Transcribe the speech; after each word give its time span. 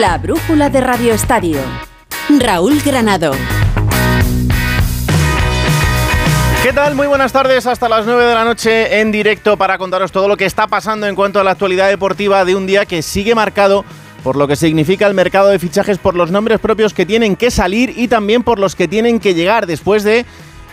La 0.00 0.16
brújula 0.16 0.70
de 0.70 0.80
Radio 0.80 1.12
Estadio. 1.12 1.58
Raúl 2.30 2.80
Granado. 2.80 3.32
¿Qué 6.62 6.72
tal? 6.72 6.94
Muy 6.94 7.06
buenas 7.06 7.32
tardes, 7.32 7.66
hasta 7.66 7.86
las 7.86 8.06
9 8.06 8.24
de 8.24 8.34
la 8.34 8.44
noche 8.44 9.00
en 9.00 9.12
directo 9.12 9.58
para 9.58 9.76
contaros 9.76 10.10
todo 10.10 10.26
lo 10.26 10.38
que 10.38 10.46
está 10.46 10.68
pasando 10.68 11.06
en 11.06 11.14
cuanto 11.14 11.38
a 11.38 11.44
la 11.44 11.50
actualidad 11.50 11.90
deportiva 11.90 12.46
de 12.46 12.54
un 12.56 12.66
día 12.66 12.86
que 12.86 13.02
sigue 13.02 13.34
marcado 13.34 13.84
por 14.24 14.36
lo 14.36 14.48
que 14.48 14.56
significa 14.56 15.06
el 15.06 15.12
mercado 15.12 15.48
de 15.48 15.58
fichajes 15.58 15.98
por 15.98 16.14
los 16.14 16.30
nombres 16.30 16.60
propios 16.60 16.94
que 16.94 17.04
tienen 17.04 17.36
que 17.36 17.50
salir 17.50 17.92
y 17.94 18.08
también 18.08 18.42
por 18.42 18.58
los 18.58 18.76
que 18.76 18.88
tienen 18.88 19.20
que 19.20 19.34
llegar 19.34 19.66
después 19.66 20.02
de 20.02 20.24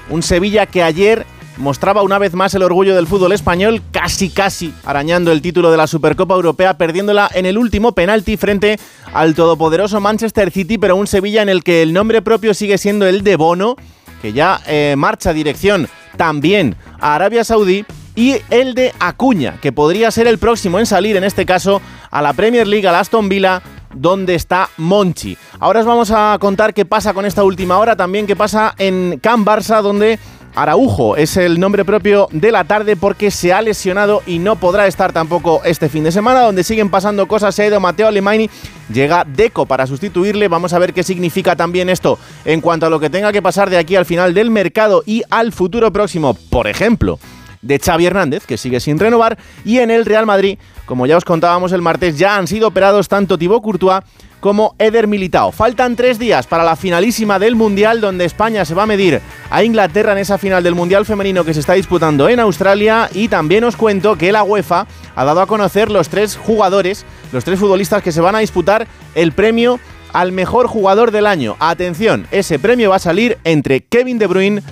un 0.09 0.23
Sevilla 0.23 0.67
que 0.67 0.83
ayer 0.83 1.25
mostraba 1.57 2.03
una 2.03 2.19
vez 2.19 2.33
más 2.33 2.53
el 2.53 2.63
orgullo 2.63 2.95
del 2.95 3.07
fútbol 3.07 3.31
español, 3.31 3.81
casi 3.91 4.29
casi 4.29 4.73
arañando 4.85 5.31
el 5.31 5.41
título 5.41 5.71
de 5.71 5.77
la 5.77 5.87
Supercopa 5.87 6.35
Europea, 6.35 6.77
perdiéndola 6.77 7.29
en 7.33 7.45
el 7.45 7.57
último 7.57 7.91
penalti 7.93 8.37
frente 8.37 8.79
al 9.13 9.35
todopoderoso 9.35 9.99
Manchester 9.99 10.51
City, 10.51 10.77
pero 10.77 10.95
un 10.95 11.07
Sevilla 11.07 11.41
en 11.41 11.49
el 11.49 11.63
que 11.63 11.81
el 11.81 11.93
nombre 11.93 12.21
propio 12.21 12.53
sigue 12.53 12.77
siendo 12.77 13.07
el 13.07 13.23
de 13.23 13.35
Bono, 13.35 13.75
que 14.21 14.33
ya 14.33 14.61
eh, 14.67 14.95
marcha 14.97 15.33
dirección 15.33 15.87
también 16.15 16.75
a 16.99 17.15
Arabia 17.15 17.43
Saudí, 17.43 17.85
y 18.15 18.35
el 18.49 18.73
de 18.73 18.93
Acuña, 18.99 19.59
que 19.61 19.71
podría 19.71 20.09
ser 20.09 20.25
el 20.25 20.39
próximo 20.39 20.79
en 20.79 20.87
salir, 20.87 21.15
en 21.17 21.23
este 21.23 21.45
caso, 21.45 21.81
a 22.09 22.21
la 22.23 22.33
Premier 22.33 22.65
League, 22.65 22.87
a 22.87 22.99
Aston 22.99 23.29
Villa, 23.29 23.61
donde 23.93 24.33
está 24.33 24.69
Monchi. 24.77 25.37
Ahora 25.59 25.81
os 25.81 25.85
vamos 25.85 26.09
a 26.11 26.35
contar 26.39 26.73
qué 26.73 26.83
pasa 26.83 27.13
con 27.13 27.25
esta 27.25 27.43
última 27.43 27.77
hora, 27.77 27.95
también 27.95 28.25
qué 28.25 28.35
pasa 28.35 28.73
en 28.79 29.19
Can 29.21 29.45
Barça, 29.45 29.83
donde 29.83 30.17
Araujo 30.57 31.17
es 31.17 31.37
el 31.37 31.59
nombre 31.59 31.85
propio 31.85 32.27
de 32.31 32.51
la 32.51 32.63
tarde 32.63 32.95
porque 32.95 33.29
se 33.29 33.53
ha 33.53 33.61
lesionado 33.61 34.23
y 34.25 34.39
no 34.39 34.55
podrá 34.55 34.87
estar 34.87 35.13
tampoco 35.13 35.61
este 35.63 35.87
fin 35.87 36.03
de 36.03 36.11
semana, 36.11 36.41
donde 36.41 36.63
siguen 36.63 36.89
pasando 36.89 37.27
cosas. 37.27 37.53
Se 37.53 37.61
ha 37.61 37.67
ido 37.67 37.79
Mateo 37.79 38.07
Alemany, 38.07 38.49
llega 38.91 39.23
Deco 39.23 39.67
para 39.67 39.85
sustituirle. 39.85 40.47
Vamos 40.47 40.73
a 40.73 40.79
ver 40.79 40.95
qué 40.95 41.03
significa 41.03 41.55
también 41.55 41.89
esto 41.89 42.17
en 42.43 42.59
cuanto 42.59 42.87
a 42.87 42.89
lo 42.89 42.99
que 42.99 43.11
tenga 43.11 43.31
que 43.31 43.43
pasar 43.43 43.69
de 43.69 43.77
aquí 43.77 43.95
al 43.95 44.07
final 44.07 44.33
del 44.33 44.49
mercado 44.49 45.03
y 45.05 45.21
al 45.29 45.51
futuro 45.51 45.93
próximo. 45.93 46.33
Por 46.33 46.65
ejemplo, 46.65 47.19
de 47.61 47.77
Xavi 47.77 48.07
Hernández, 48.07 48.47
que 48.47 48.57
sigue 48.57 48.79
sin 48.79 48.97
renovar, 48.97 49.37
y 49.63 49.77
en 49.77 49.91
el 49.91 50.05
Real 50.05 50.25
Madrid, 50.25 50.57
como 50.87 51.05
ya 51.05 51.17
os 51.17 51.25
contábamos 51.25 51.71
el 51.71 51.83
martes, 51.83 52.17
ya 52.17 52.35
han 52.35 52.47
sido 52.47 52.67
operados 52.67 53.07
tanto 53.07 53.37
Thibaut 53.37 53.61
Courtois 53.61 54.01
como 54.39 54.75
Eder 54.79 55.07
Militao. 55.07 55.51
Faltan 55.51 55.95
tres 55.95 56.19
días 56.19 56.47
para 56.47 56.63
la 56.63 56.75
finalísima 56.75 57.39
del 57.39 57.55
Mundial, 57.55 58.01
donde 58.01 58.25
España 58.25 58.65
se 58.65 58.75
va 58.75 58.83
a 58.83 58.87
medir 58.87 59.21
a 59.49 59.63
Inglaterra 59.63 60.11
en 60.11 60.19
esa 60.19 60.37
final 60.37 60.63
del 60.63 60.75
Mundial 60.75 61.05
femenino 61.05 61.43
que 61.43 61.53
se 61.53 61.59
está 61.59 61.73
disputando 61.73 62.29
en 62.29 62.39
Australia. 62.39 63.09
Y 63.13 63.27
también 63.27 63.63
os 63.63 63.75
cuento 63.75 64.17
que 64.17 64.31
la 64.31 64.43
UEFA 64.43 64.87
ha 65.15 65.25
dado 65.25 65.41
a 65.41 65.47
conocer 65.47 65.89
los 65.91 66.09
tres 66.09 66.35
jugadores, 66.35 67.05
los 67.31 67.43
tres 67.43 67.59
futbolistas 67.59 68.03
que 68.03 68.11
se 68.11 68.21
van 68.21 68.35
a 68.35 68.39
disputar 68.39 68.87
el 69.15 69.31
premio 69.31 69.79
al 70.13 70.31
mejor 70.31 70.67
jugador 70.67 71.11
del 71.11 71.25
año. 71.25 71.55
Atención, 71.59 72.27
ese 72.31 72.59
premio 72.59 72.89
va 72.89 72.97
a 72.97 72.99
salir 72.99 73.37
entre 73.43 73.81
Kevin 73.81 74.19
De 74.19 74.27
Bruyne, 74.27 74.63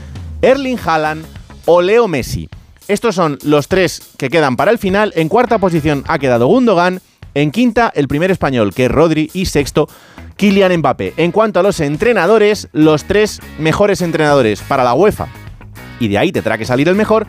Erling 0.42 0.80
Haaland 0.84 1.26
o 1.66 1.82
Leo 1.82 2.08
Messi. 2.08 2.50
Estos 2.88 3.16
son 3.16 3.40
los 3.44 3.68
tres 3.68 4.02
que 4.18 4.30
quedan 4.30 4.56
para 4.56 4.72
el 4.72 4.78
final. 4.78 5.12
En 5.16 5.28
cuarta 5.28 5.58
posición 5.58 6.04
ha 6.08 6.20
quedado 6.20 6.48
Gundogan. 6.48 7.02
En 7.36 7.52
quinta, 7.52 7.92
el 7.94 8.08
primer 8.08 8.32
español, 8.32 8.74
que 8.74 8.86
es 8.86 8.92
Rodri. 8.92 9.30
Y 9.34 9.46
sexto, 9.46 9.88
Kylian 10.38 10.78
Mbappé. 10.78 11.14
En 11.18 11.34
cuanto 11.34 11.60
a 11.60 11.64
los 11.64 11.82
entrenadores, 11.82 12.70
los 12.72 13.04
tres 13.04 13.42
mejores 13.60 14.02
entrenadores 14.02 14.62
para 14.62 14.86
la 14.86 14.94
UEFA. 14.94 15.28
Y 16.00 16.08
de 16.08 16.18
ahí 16.18 16.32
tendrá 16.32 16.58
que 16.58 16.66
salir 16.66 16.88
el 16.88 16.96
mejor. 16.96 17.28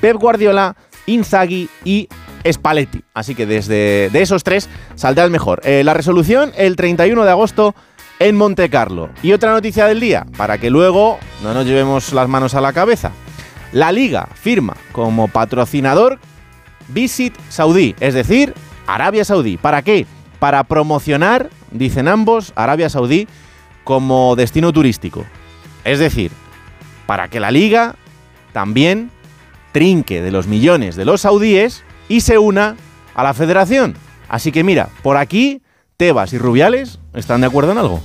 Pep 0.00 0.16
Guardiola, 0.16 0.76
Inzaghi 1.06 1.68
y 1.84 2.08
Spalletti. 2.48 3.02
Así 3.14 3.34
que 3.34 3.46
desde 3.46 4.10
de 4.10 4.22
esos 4.22 4.44
tres 4.44 4.68
saldrá 4.94 5.24
el 5.24 5.32
mejor. 5.32 5.60
Eh, 5.64 5.82
la 5.82 5.92
resolución 5.92 6.52
el 6.56 6.76
31 6.76 7.24
de 7.24 7.30
agosto 7.30 7.74
en 8.20 8.36
Monte 8.36 8.70
Carlo. 8.70 9.10
Y 9.22 9.32
otra 9.32 9.50
noticia 9.50 9.86
del 9.86 9.98
día, 9.98 10.24
para 10.36 10.58
que 10.58 10.70
luego 10.70 11.18
no 11.42 11.52
nos 11.52 11.66
llevemos 11.66 12.12
las 12.12 12.28
manos 12.28 12.54
a 12.54 12.60
la 12.60 12.72
cabeza. 12.72 13.10
La 13.72 13.90
liga 13.90 14.28
firma 14.34 14.76
como 14.92 15.26
patrocinador 15.26 16.20
Visit 16.88 17.34
Saudí, 17.48 17.94
es 18.00 18.14
decir, 18.14 18.54
Arabia 18.88 19.24
Saudí. 19.24 19.56
¿Para 19.56 19.82
qué? 19.82 20.06
Para 20.40 20.64
promocionar, 20.64 21.50
dicen 21.70 22.08
ambos, 22.08 22.52
Arabia 22.56 22.88
Saudí 22.88 23.28
como 23.84 24.34
destino 24.34 24.72
turístico. 24.72 25.24
Es 25.84 25.98
decir, 25.98 26.32
para 27.06 27.28
que 27.28 27.38
la 27.38 27.50
liga 27.50 27.94
también 28.52 29.10
trinque 29.72 30.22
de 30.22 30.30
los 30.30 30.46
millones 30.46 30.96
de 30.96 31.04
los 31.04 31.20
saudíes 31.20 31.84
y 32.08 32.22
se 32.22 32.38
una 32.38 32.76
a 33.14 33.22
la 33.22 33.34
federación. 33.34 33.94
Así 34.28 34.52
que 34.52 34.64
mira, 34.64 34.88
por 35.02 35.16
aquí 35.16 35.62
Tebas 35.96 36.32
y 36.32 36.38
Rubiales 36.38 36.98
están 37.14 37.42
de 37.42 37.46
acuerdo 37.46 37.72
en 37.72 37.78
algo. 37.78 38.00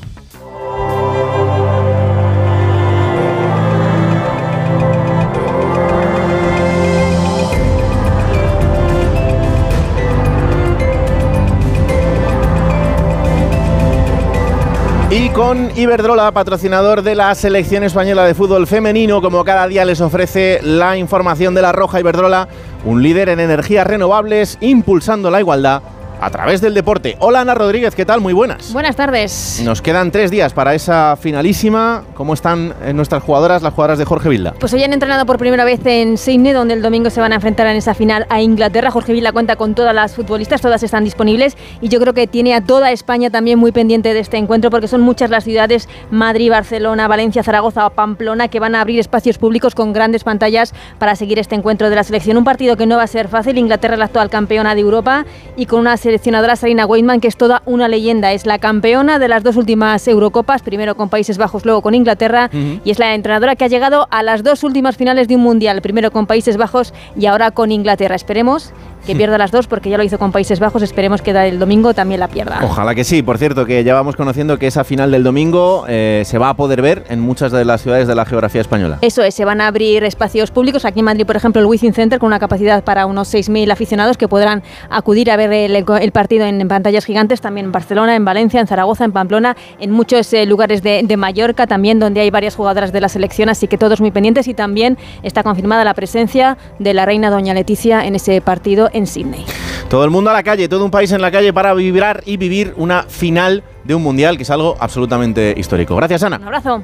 Y 15.15 15.29
con 15.29 15.69
Iberdrola, 15.77 16.31
patrocinador 16.31 17.03
de 17.03 17.13
la 17.13 17.35
selección 17.35 17.83
española 17.83 18.25
de 18.25 18.33
fútbol 18.33 18.65
femenino, 18.65 19.21
como 19.21 19.43
cada 19.43 19.67
día 19.67 19.85
les 19.85 20.01
ofrece 20.01 20.59
la 20.63 20.97
información 20.97 21.53
de 21.53 21.61
la 21.61 21.71
Roja 21.71 21.99
Iberdrola, 21.99 22.47
un 22.83 23.03
líder 23.03 23.29
en 23.29 23.39
energías 23.39 23.85
renovables, 23.85 24.57
impulsando 24.59 25.29
la 25.29 25.39
igualdad 25.39 25.83
a 26.23 26.29
través 26.29 26.61
del 26.61 26.73
deporte. 26.73 27.17
Hola 27.19 27.41
Ana 27.41 27.53
Rodríguez, 27.53 27.95
¿qué 27.95 28.05
tal? 28.05 28.21
Muy 28.21 28.31
buenas. 28.31 28.71
Buenas 28.71 28.95
tardes. 28.95 29.61
Nos 29.65 29.81
quedan 29.81 30.09
tres 30.09 30.31
días 30.31 30.53
para 30.53 30.73
esa 30.73 31.17
finalísima. 31.17 32.03
¿Cómo 32.13 32.33
están 32.33 32.73
eh, 32.81 32.93
nuestras 32.93 33.21
jugadoras, 33.23 33.61
las 33.61 33.73
jugadoras 33.73 33.99
de 33.99 34.05
Jorge 34.05 34.29
Vilda? 34.29 34.53
Pues 34.57 34.73
hoy 34.73 34.83
han 34.83 34.93
entrenado 34.93 35.25
por 35.25 35.37
primera 35.37 35.65
vez 35.65 35.81
en 35.85 36.17
Sydney, 36.17 36.53
donde 36.53 36.75
el 36.75 36.81
domingo 36.81 37.09
se 37.09 37.19
van 37.19 37.33
a 37.33 37.35
enfrentar 37.35 37.67
en 37.67 37.75
esa 37.75 37.93
final 37.93 38.25
a 38.29 38.41
Inglaterra. 38.41 38.89
Jorge 38.89 39.11
Vilda 39.11 39.33
cuenta 39.33 39.57
con 39.57 39.75
todas 39.75 39.93
las 39.93 40.15
futbolistas, 40.15 40.61
todas 40.61 40.81
están 40.81 41.03
disponibles 41.03 41.57
y 41.81 41.89
yo 41.89 41.99
creo 41.99 42.13
que 42.13 42.25
tiene 42.25 42.53
a 42.53 42.61
toda 42.61 42.93
España 42.93 43.29
también 43.29 43.59
muy 43.59 43.73
pendiente 43.73 44.13
de 44.13 44.21
este 44.21 44.37
encuentro 44.37 44.69
porque 44.69 44.87
son 44.87 45.01
muchas 45.01 45.29
las 45.29 45.43
ciudades, 45.43 45.89
Madrid, 46.09 46.49
Barcelona, 46.49 47.09
Valencia, 47.09 47.43
Zaragoza 47.43 47.85
o 47.85 47.89
Pamplona, 47.89 48.47
que 48.47 48.61
van 48.61 48.75
a 48.75 48.81
abrir 48.81 48.97
espacios 49.01 49.37
públicos 49.37 49.75
con 49.75 49.91
grandes 49.91 50.23
pantallas 50.23 50.73
para 50.99 51.17
seguir 51.17 51.37
este 51.37 51.55
encuentro 51.55 51.89
de 51.89 51.97
la 51.97 52.03
selección. 52.05 52.37
Un 52.37 52.45
partido 52.45 52.77
que 52.77 52.85
no 52.85 52.95
va 52.95 53.03
a 53.03 53.07
ser 53.07 53.27
fácil. 53.27 53.57
Inglaterra 53.57 53.95
es 53.95 53.99
la 53.99 54.05
actual 54.05 54.29
campeona 54.29 54.73
de 54.73 54.79
Europa 54.79 55.25
y 55.57 55.65
con 55.65 55.81
una 55.81 55.97
seleccionadora, 56.13 56.55
Sarina 56.55 56.85
Weidman, 56.85 57.21
que 57.21 57.27
es 57.27 57.35
toda 57.35 57.63
una 57.65 57.87
leyenda. 57.87 58.33
Es 58.33 58.45
la 58.45 58.59
campeona 58.59 59.17
de 59.17 59.27
las 59.27 59.41
dos 59.41 59.57
últimas 59.57 60.07
Eurocopas, 60.07 60.61
primero 60.61 60.93
con 60.93 61.09
Países 61.09 61.39
Bajos, 61.39 61.65
luego 61.65 61.81
con 61.81 61.95
Inglaterra, 61.95 62.51
y 62.53 62.91
es 62.91 62.99
la 62.99 63.15
entrenadora 63.15 63.55
que 63.55 63.65
ha 63.65 63.67
llegado 63.67 64.07
a 64.11 64.21
las 64.21 64.43
dos 64.43 64.63
últimas 64.63 64.95
finales 64.95 65.27
de 65.27 65.37
un 65.37 65.41
Mundial, 65.41 65.81
primero 65.81 66.11
con 66.11 66.27
Países 66.27 66.55
Bajos 66.55 66.93
y 67.17 67.25
ahora 67.25 67.49
con 67.49 67.71
Inglaterra. 67.71 68.13
Esperemos 68.13 68.73
que 69.05 69.15
pierda 69.15 69.37
las 69.37 69.51
dos 69.51 69.67
porque 69.67 69.89
ya 69.89 69.97
lo 69.97 70.03
hizo 70.03 70.17
con 70.17 70.31
Países 70.31 70.59
Bajos, 70.59 70.81
esperemos 70.81 71.21
que 71.21 71.31
el 71.31 71.59
domingo 71.59 71.93
también 71.93 72.19
la 72.19 72.27
pierda. 72.27 72.59
Ojalá 72.63 72.95
que 72.95 73.03
sí, 73.03 73.21
por 73.21 73.37
cierto, 73.37 73.65
que 73.65 73.83
ya 73.83 73.93
vamos 73.93 74.15
conociendo 74.15 74.57
que 74.57 74.67
esa 74.67 74.83
final 74.83 75.11
del 75.11 75.23
domingo 75.23 75.85
eh, 75.87 76.23
se 76.25 76.37
va 76.37 76.49
a 76.49 76.53
poder 76.55 76.81
ver 76.81 77.03
en 77.09 77.19
muchas 77.19 77.51
de 77.51 77.65
las 77.65 77.81
ciudades 77.81 78.07
de 78.07 78.15
la 78.15 78.25
geografía 78.25 78.61
española. 78.61 78.99
Eso 79.01 79.23
es, 79.23 79.35
se 79.35 79.45
van 79.45 79.61
a 79.61 79.67
abrir 79.67 80.03
espacios 80.03 80.51
públicos, 80.51 80.85
aquí 80.85 80.99
en 80.99 81.05
Madrid, 81.05 81.25
por 81.25 81.35
ejemplo, 81.35 81.61
el 81.61 81.67
Wizzing 81.67 81.93
Center 81.93 82.19
con 82.19 82.27
una 82.27 82.39
capacidad 82.39 82.83
para 82.83 83.05
unos 83.05 83.33
6.000 83.33 83.71
aficionados 83.71 84.17
que 84.17 84.27
podrán 84.27 84.63
acudir 84.89 85.31
a 85.31 85.37
ver 85.37 85.51
el, 85.51 86.11
partido 86.11 86.45
en, 86.45 86.67
pantallas 86.67 87.05
gigantes, 87.05 87.41
también 87.41 87.67
en 87.67 87.71
Barcelona, 87.71 88.15
en 88.15 88.25
Valencia, 88.25 88.59
en 88.59 88.67
Zaragoza, 88.67 89.05
en 89.05 89.11
Pamplona, 89.11 89.57
en 89.79 89.91
muchos 89.91 90.31
eh, 90.33 90.45
lugares 90.45 90.83
de, 90.83 91.01
de 91.03 91.17
Mallorca, 91.17 91.67
también 91.67 91.99
donde 91.99 92.21
hay 92.21 92.31
varias 92.31 92.55
jugadoras 92.55 92.93
de 92.93 93.01
la 93.01 93.09
selección, 93.09 93.49
así 93.49 93.67
que 93.67 93.77
todos 93.77 93.99
muy 94.01 94.11
pendientes. 94.11 94.47
Y 94.47 94.53
también 94.53 94.97
está 95.23 95.43
confirmada 95.43 95.83
la 95.83 95.93
presencia 95.93 96.57
de 96.79 96.93
la 96.93 97.05
reina 97.05 97.29
Doña 97.29 97.53
Leticia 97.53 98.05
en 98.05 98.15
ese 98.15 98.39
partido 98.41 98.89
en 98.93 99.07
Sydney. 99.07 99.45
Todo 99.89 100.05
el 100.05 100.11
mundo 100.11 100.29
a 100.29 100.33
la 100.33 100.43
calle, 100.43 100.69
todo 100.69 100.85
un 100.85 100.91
país 100.91 101.11
en 101.11 101.21
la 101.21 101.31
calle 101.31 101.53
para 101.53 101.73
vibrar 101.73 102.23
y 102.25 102.37
vivir 102.37 102.73
una 102.77 103.03
final 103.03 103.63
de 103.83 103.95
un 103.95 104.03
mundial 104.03 104.37
que 104.37 104.43
es 104.43 104.49
algo 104.49 104.77
absolutamente 104.79 105.53
histórico. 105.57 105.95
Gracias, 105.95 106.23
Ana. 106.23 106.37
Un 106.37 106.43
abrazo. 106.43 106.83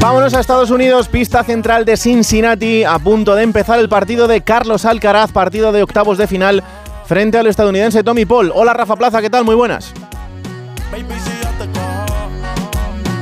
Vámonos 0.00 0.34
a 0.34 0.40
Estados 0.40 0.70
Unidos, 0.70 1.08
pista 1.08 1.44
central 1.44 1.84
de 1.84 1.96
Cincinnati, 1.96 2.84
a 2.84 2.98
punto 2.98 3.34
de 3.34 3.44
empezar 3.44 3.78
el 3.78 3.88
partido 3.88 4.26
de 4.26 4.40
Carlos 4.40 4.84
Alcaraz, 4.84 5.32
partido 5.32 5.70
de 5.72 5.82
octavos 5.82 6.18
de 6.18 6.26
final 6.26 6.62
frente 7.06 7.38
al 7.38 7.46
estadounidense 7.46 8.02
Tommy 8.02 8.24
Paul. 8.24 8.52
Hola 8.54 8.72
Rafa 8.72 8.96
Plaza, 8.96 9.20
¿qué 9.20 9.30
tal? 9.30 9.44
Muy 9.44 9.54
buenas. 9.54 9.92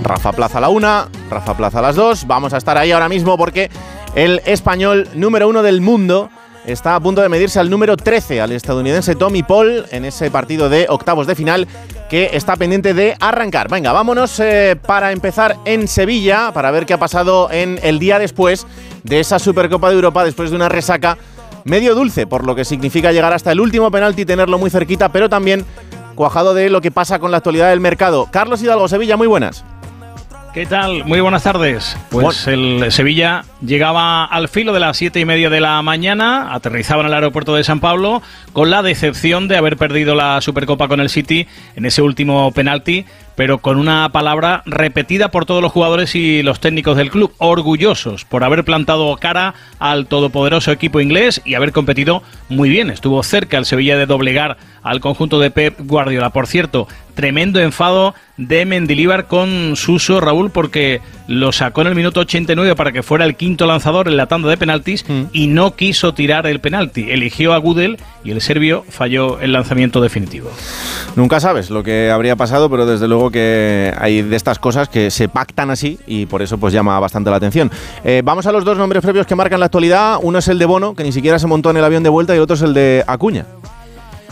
Rafa 0.02 0.32
Plaza 0.32 0.58
a 0.58 0.60
la 0.62 0.68
una, 0.70 1.08
Rafa 1.28 1.56
Plaza 1.56 1.78
a 1.80 1.82
las 1.82 1.96
dos. 1.96 2.26
Vamos 2.26 2.54
a 2.54 2.56
estar 2.56 2.78
ahí 2.78 2.92
ahora 2.92 3.08
mismo 3.08 3.36
porque 3.36 3.70
el 4.14 4.40
español 4.46 5.08
número 5.14 5.48
uno 5.48 5.62
del 5.62 5.80
mundo 5.80 6.30
está 6.72 6.94
a 6.94 7.00
punto 7.00 7.20
de 7.20 7.28
medirse 7.28 7.61
al 7.61 7.70
número 7.70 7.96
13, 7.96 8.40
al 8.40 8.52
estadounidense 8.52 9.14
Tommy 9.14 9.43
Paul, 9.43 9.87
en 9.90 10.05
ese 10.05 10.31
partido 10.31 10.69
de 10.69 10.87
octavos 10.88 11.26
de 11.26 11.34
final 11.34 11.67
que 12.08 12.31
está 12.32 12.56
pendiente 12.56 12.94
de 12.94 13.17
arrancar. 13.20 13.69
Venga, 13.69 13.93
vámonos 13.93 14.38
eh, 14.40 14.76
para 14.87 15.12
empezar 15.12 15.56
en 15.64 15.88
Sevilla, 15.88 16.52
para 16.52 16.70
ver 16.70 16.87
qué 16.87 16.94
ha 16.94 16.99
pasado 16.99 17.50
en 17.50 17.78
el 17.82 17.99
día 17.99 18.19
después 18.19 18.67
de 19.02 19.20
esa 19.20 19.38
Supercopa 19.38 19.88
de 19.88 19.96
Europa, 19.96 20.25
después 20.25 20.50
de 20.50 20.56
una 20.56 20.69
resaca 20.69 21.19
medio 21.64 21.94
dulce, 21.94 22.26
por 22.26 22.46
lo 22.46 22.55
que 22.55 22.64
significa 22.64 23.12
llegar 23.12 23.32
hasta 23.32 23.52
el 23.52 23.61
último 23.61 23.90
penalti 23.90 24.22
y 24.22 24.26
tenerlo 24.26 24.58
muy 24.58 24.70
cerquita, 24.70 25.11
pero 25.11 25.28
también 25.28 25.64
cuajado 26.14 26.55
de 26.55 26.70
lo 26.70 26.81
que 26.81 26.90
pasa 26.90 27.19
con 27.19 27.31
la 27.31 27.38
actualidad 27.38 27.70
del 27.70 27.81
mercado. 27.81 28.28
Carlos 28.31 28.62
Hidalgo, 28.62 28.88
Sevilla, 28.88 29.17
muy 29.17 29.26
buenas. 29.26 29.64
¿Qué 30.52 30.67
tal? 30.67 31.05
Muy 31.05 31.20
buenas 31.20 31.44
tardes. 31.44 31.97
Pues 32.11 32.49
el 32.49 32.91
Sevilla 32.91 33.44
llegaba 33.64 34.25
al 34.25 34.49
filo 34.49 34.73
de 34.73 34.81
las 34.81 34.97
siete 34.97 35.20
y 35.20 35.25
media 35.25 35.49
de 35.49 35.61
la 35.61 35.81
mañana, 35.82 36.52
aterrizaba 36.52 37.02
en 37.02 37.06
el 37.06 37.14
aeropuerto 37.14 37.55
de 37.55 37.62
San 37.62 37.79
Pablo 37.79 38.20
con 38.52 38.69
la 38.69 38.82
decepción 38.82 39.47
de 39.47 39.56
haber 39.56 39.76
perdido 39.76 40.17
la 40.17 40.41
Supercopa 40.41 40.88
con 40.88 40.99
el 40.99 41.08
City 41.08 41.47
en 41.76 41.87
ese 41.87 42.02
último 42.02 42.50
penalti 42.50 43.06
pero 43.41 43.56
con 43.56 43.79
una 43.79 44.11
palabra 44.12 44.62
repetida 44.67 45.31
por 45.31 45.47
todos 45.47 45.62
los 45.62 45.73
jugadores 45.73 46.14
y 46.14 46.43
los 46.43 46.61
técnicos 46.61 46.99
del 46.99 47.11
club, 47.11 47.32
orgullosos 47.38 48.26
por 48.26 48.44
haber 48.44 48.64
plantado 48.64 49.17
cara 49.17 49.55
al 49.79 50.08
todopoderoso 50.08 50.73
equipo 50.73 51.00
inglés 51.00 51.41
y 51.46 51.55
haber 51.55 51.73
competido 51.73 52.23
muy 52.50 52.69
bien. 52.69 52.91
Estuvo 52.91 53.23
cerca 53.23 53.56
el 53.56 53.64
Sevilla 53.64 53.96
de 53.96 54.05
doblegar 54.05 54.58
al 54.82 55.00
conjunto 55.00 55.38
de 55.38 55.50
Pep 55.50 55.79
Guardiola. 55.81 56.31
Por 56.31 56.47
cierto, 56.47 56.88
tremendo 57.15 57.61
enfado 57.61 58.15
de 58.37 58.65
Mendilíbar 58.65 59.27
con 59.27 59.77
Suso 59.77 60.21
Raúl 60.21 60.50
porque 60.50 61.03
lo 61.27 61.53
sacó 61.53 61.82
en 61.82 61.88
el 61.88 61.94
minuto 61.94 62.21
89 62.21 62.75
para 62.75 62.93
que 62.93 63.03
fuera 63.03 63.25
el 63.27 63.37
quinto 63.37 63.67
lanzador 63.67 64.09
en 64.09 64.17
la 64.17 64.27
tanda 64.27 64.49
de 64.49 64.56
penaltis 64.56 65.05
mm. 65.06 65.25
y 65.32 65.49
no 65.49 65.77
quiso 65.77 66.15
tirar 66.15 66.47
el 66.47 66.61
penalti. 66.61 67.11
Eligió 67.11 67.53
a 67.53 67.59
Gudel 67.59 67.99
y 68.25 68.31
el 68.31 68.41
serbio 68.41 68.85
falló 68.88 69.38
el 69.41 69.53
lanzamiento 69.53 70.00
definitivo. 70.00 70.50
Nunca 71.17 71.41
sabes 71.41 71.71
lo 71.71 71.82
que 71.82 72.11
habría 72.11 72.37
pasado, 72.37 72.71
pero 72.71 72.87
desde 72.87 73.06
luego 73.09 73.31
que 73.31 73.93
hay 73.99 74.23
de 74.23 74.37
estas 74.37 74.59
cosas 74.59 74.88
que 74.88 75.11
se 75.11 75.29
pactan 75.29 75.71
así 75.71 75.99
y 76.06 76.27
por 76.27 76.41
eso 76.41 76.59
pues 76.59 76.73
llama 76.73 76.99
bastante 77.00 77.31
la 77.31 77.37
atención. 77.37 77.71
Eh, 78.05 78.23
vamos 78.25 78.47
a 78.47 78.53
los 78.53 78.65
dos 78.65 78.79
nombres 78.79 79.03
previos 79.03 79.27
que 79.27 79.35
marcan 79.35 79.61
la 79.61 79.67
actualidad. 79.67 80.19
Uno 80.23 80.38
es 80.38 80.49
el 80.49 80.59
de 80.59 80.65
Bono, 80.65 80.94
que 80.94 81.03
ni 81.03 81.12
siquiera 81.12 81.38
se 81.38 81.47
montó 81.47 81.71
en 81.71 81.77
el 81.77 81.85
avión 81.85 82.03
de 82.03 82.09
vuelta, 82.09 82.32
y 82.32 82.37
el 82.37 82.43
otro 82.43 82.56
es 82.56 82.62
el 82.62 82.73
de 82.73 83.05
Acuña. 83.06 83.44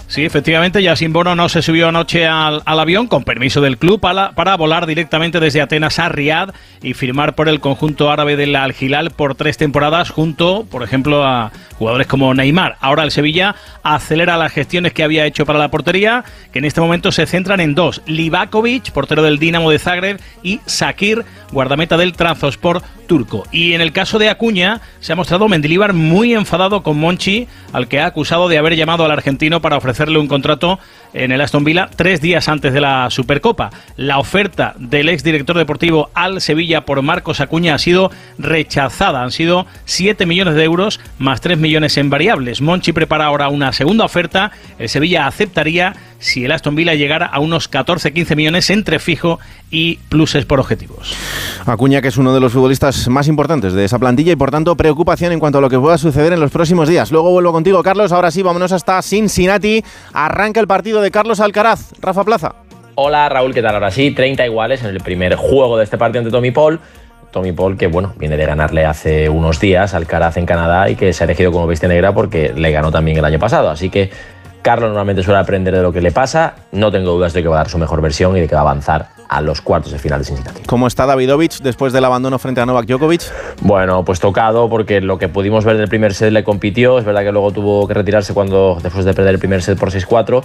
Sí, 0.08 0.24
efectivamente, 0.24 0.96
sin 0.96 1.12
Bono 1.12 1.34
no 1.34 1.50
se 1.50 1.60
subió 1.60 1.88
anoche 1.88 2.26
al, 2.26 2.62
avión 2.64 3.08
con 3.08 3.24
permiso 3.24 3.60
del 3.60 3.76
club 3.76 4.00
para, 4.00 4.32
para, 4.32 4.56
volar 4.56 4.86
directamente 4.86 5.38
desde 5.38 5.60
Atenas 5.60 5.98
a 5.98 6.08
Riad 6.08 6.54
y 6.82 6.94
firmar 6.94 7.34
por 7.34 7.46
el 7.46 7.60
conjunto 7.60 8.10
árabe 8.10 8.34
del 8.36 8.56
Al 8.56 8.74
Hilal 8.78 9.10
por 9.10 9.34
tres 9.34 9.58
temporadas 9.58 10.08
junto, 10.08 10.64
por 10.70 10.82
ejemplo, 10.82 11.26
a 11.26 11.52
jugadores 11.78 12.06
como 12.06 12.32
Neymar. 12.32 12.76
Ahora 12.80 13.02
el 13.02 13.10
Sevilla 13.10 13.54
acelera 13.82 14.38
las 14.38 14.52
gestiones 14.52 14.94
que 14.94 15.04
había 15.04 15.26
hecho 15.26 15.44
para 15.44 15.58
la 15.58 15.70
portería, 15.70 16.24
que 16.52 16.58
en 16.58 16.64
este 16.64 16.80
momento 16.80 17.12
se 17.12 17.26
centran 17.26 17.60
en 17.60 17.74
dos: 17.74 18.00
Livakovic, 18.06 18.90
portero 18.92 19.22
del 19.22 19.38
Dinamo 19.38 19.70
de 19.70 19.78
Zagreb, 19.78 20.20
y 20.42 20.60
Sakir, 20.64 21.26
guardameta 21.52 21.98
del 21.98 22.14
Transport 22.14 22.82
turco. 23.08 23.44
Y 23.50 23.72
en 23.72 23.80
el 23.80 23.92
caso 23.92 24.20
de 24.20 24.28
Acuña, 24.28 24.80
se 25.00 25.12
ha 25.12 25.16
mostrado 25.16 25.48
Mendilibar 25.48 25.94
muy 25.94 26.34
enfadado 26.34 26.84
con 26.84 26.98
Monchi, 26.98 27.48
al 27.72 27.88
que 27.88 27.98
ha 27.98 28.06
acusado 28.06 28.48
de 28.48 28.58
haber 28.58 28.76
llamado 28.76 29.04
al 29.04 29.10
argentino 29.10 29.60
para 29.60 29.76
ofrecerle 29.98 30.20
un 30.20 30.28
contrato 30.28 30.78
en 31.12 31.32
el 31.32 31.40
Aston 31.40 31.64
Villa 31.64 31.90
tres 31.94 32.20
días 32.20 32.48
antes 32.48 32.72
de 32.72 32.80
la 32.80 33.10
Supercopa. 33.10 33.70
La 33.96 34.18
oferta 34.18 34.74
del 34.78 35.08
exdirector 35.08 35.58
deportivo 35.58 36.10
al 36.14 36.40
Sevilla 36.40 36.82
por 36.82 37.02
Marcos 37.02 37.40
Acuña 37.40 37.74
ha 37.74 37.78
sido 37.78 38.12
rechazada. 38.38 39.24
Han 39.24 39.32
sido 39.32 39.66
7 39.86 40.24
millones 40.24 40.54
de 40.54 40.62
euros 40.62 41.00
más 41.18 41.40
3 41.40 41.58
millones 41.58 41.96
en 41.96 42.10
variables. 42.10 42.60
Monchi 42.60 42.92
prepara 42.92 43.24
ahora 43.24 43.48
una 43.48 43.72
segunda 43.72 44.04
oferta. 44.04 44.52
El 44.78 44.88
Sevilla 44.88 45.26
aceptaría 45.26 45.94
si 46.18 46.44
el 46.44 46.52
Aston 46.52 46.74
Villa 46.74 46.94
llegara 46.94 47.26
a 47.26 47.40
unos 47.40 47.70
14-15 47.70 48.36
millones 48.36 48.70
entre 48.70 48.98
fijo 48.98 49.38
y 49.70 49.96
pluses 50.08 50.44
por 50.44 50.60
objetivos. 50.60 51.14
Acuña, 51.66 52.00
que 52.00 52.08
es 52.08 52.16
uno 52.16 52.34
de 52.34 52.40
los 52.40 52.52
futbolistas 52.52 53.08
más 53.08 53.28
importantes 53.28 53.72
de 53.72 53.84
esa 53.84 53.98
plantilla 53.98 54.32
y 54.32 54.36
por 54.36 54.50
tanto 54.50 54.76
preocupación 54.76 55.32
en 55.32 55.40
cuanto 55.40 55.58
a 55.58 55.60
lo 55.60 55.70
que 55.70 55.78
pueda 55.78 55.98
suceder 55.98 56.32
en 56.32 56.40
los 56.40 56.50
próximos 56.50 56.88
días. 56.88 57.10
Luego 57.12 57.30
vuelvo 57.30 57.52
contigo, 57.52 57.82
Carlos. 57.82 58.12
Ahora 58.12 58.30
sí, 58.30 58.42
vámonos 58.42 58.72
hasta 58.72 59.00
Cincinnati. 59.02 59.84
Arranca 60.12 60.60
el 60.60 60.66
partido 60.66 61.00
de 61.00 61.10
Carlos 61.10 61.40
Alcaraz. 61.40 61.92
Rafa 62.00 62.24
Plaza. 62.24 62.54
Hola 62.94 63.28
Raúl, 63.28 63.54
¿qué 63.54 63.62
tal? 63.62 63.74
Ahora 63.74 63.92
sí, 63.92 64.10
30 64.10 64.44
iguales 64.46 64.82
en 64.82 64.88
el 64.88 65.00
primer 65.00 65.36
juego 65.36 65.78
de 65.78 65.84
este 65.84 65.96
partido 65.98 66.20
ante 66.20 66.32
Tommy 66.32 66.50
Paul. 66.50 66.80
Tommy 67.30 67.52
Paul, 67.52 67.76
que 67.76 67.86
bueno, 67.86 68.14
viene 68.18 68.36
de 68.36 68.46
ganarle 68.46 68.86
hace 68.86 69.28
unos 69.28 69.60
días 69.60 69.94
al 69.94 70.02
Alcaraz 70.02 70.36
en 70.36 70.46
Canadá 70.46 70.88
y 70.88 70.96
que 70.96 71.12
se 71.12 71.22
ha 71.22 71.26
elegido 71.26 71.52
como 71.52 71.66
bestia 71.66 71.88
negra 71.88 72.12
porque 72.12 72.52
le 72.56 72.72
ganó 72.72 72.90
también 72.90 73.18
el 73.18 73.24
año 73.24 73.38
pasado. 73.38 73.70
Así 73.70 73.90
que 73.90 74.10
Carlos 74.62 74.88
normalmente 74.88 75.22
suele 75.22 75.40
aprender 75.40 75.74
de 75.74 75.82
lo 75.82 75.92
que 75.92 76.00
le 76.00 76.12
pasa. 76.12 76.54
No 76.72 76.90
tengo 76.90 77.12
dudas 77.12 77.32
de 77.32 77.42
que 77.42 77.48
va 77.48 77.56
a 77.56 77.58
dar 77.58 77.68
su 77.68 77.78
mejor 77.78 78.00
versión 78.00 78.36
y 78.36 78.40
de 78.40 78.48
que 78.48 78.54
va 78.54 78.60
a 78.60 78.64
avanzar 78.64 79.08
a 79.28 79.40
los 79.40 79.60
cuartos 79.60 79.92
de 79.92 79.98
final 79.98 80.20
de 80.20 80.24
Cincinnati. 80.24 80.62
¿Cómo 80.62 80.86
está 80.86 81.06
Davidovich 81.06 81.60
después 81.60 81.92
del 81.92 82.04
abandono 82.04 82.38
frente 82.38 82.60
a 82.60 82.66
Novak 82.66 82.86
Djokovic? 82.86 83.22
Bueno, 83.60 84.04
pues 84.04 84.20
tocado 84.20 84.68
porque 84.68 85.00
lo 85.00 85.18
que 85.18 85.28
pudimos 85.28 85.64
ver 85.64 85.76
del 85.76 85.88
primer 85.88 86.14
set 86.14 86.32
le 86.32 86.44
compitió. 86.44 86.98
Es 86.98 87.04
verdad 87.04 87.22
que 87.22 87.32
luego 87.32 87.52
tuvo 87.52 87.86
que 87.86 87.94
retirarse 87.94 88.32
cuando 88.32 88.78
después 88.82 89.04
de 89.04 89.14
perder 89.14 89.34
el 89.34 89.38
primer 89.38 89.62
set 89.62 89.78
por 89.78 89.90
6-4 89.90 90.42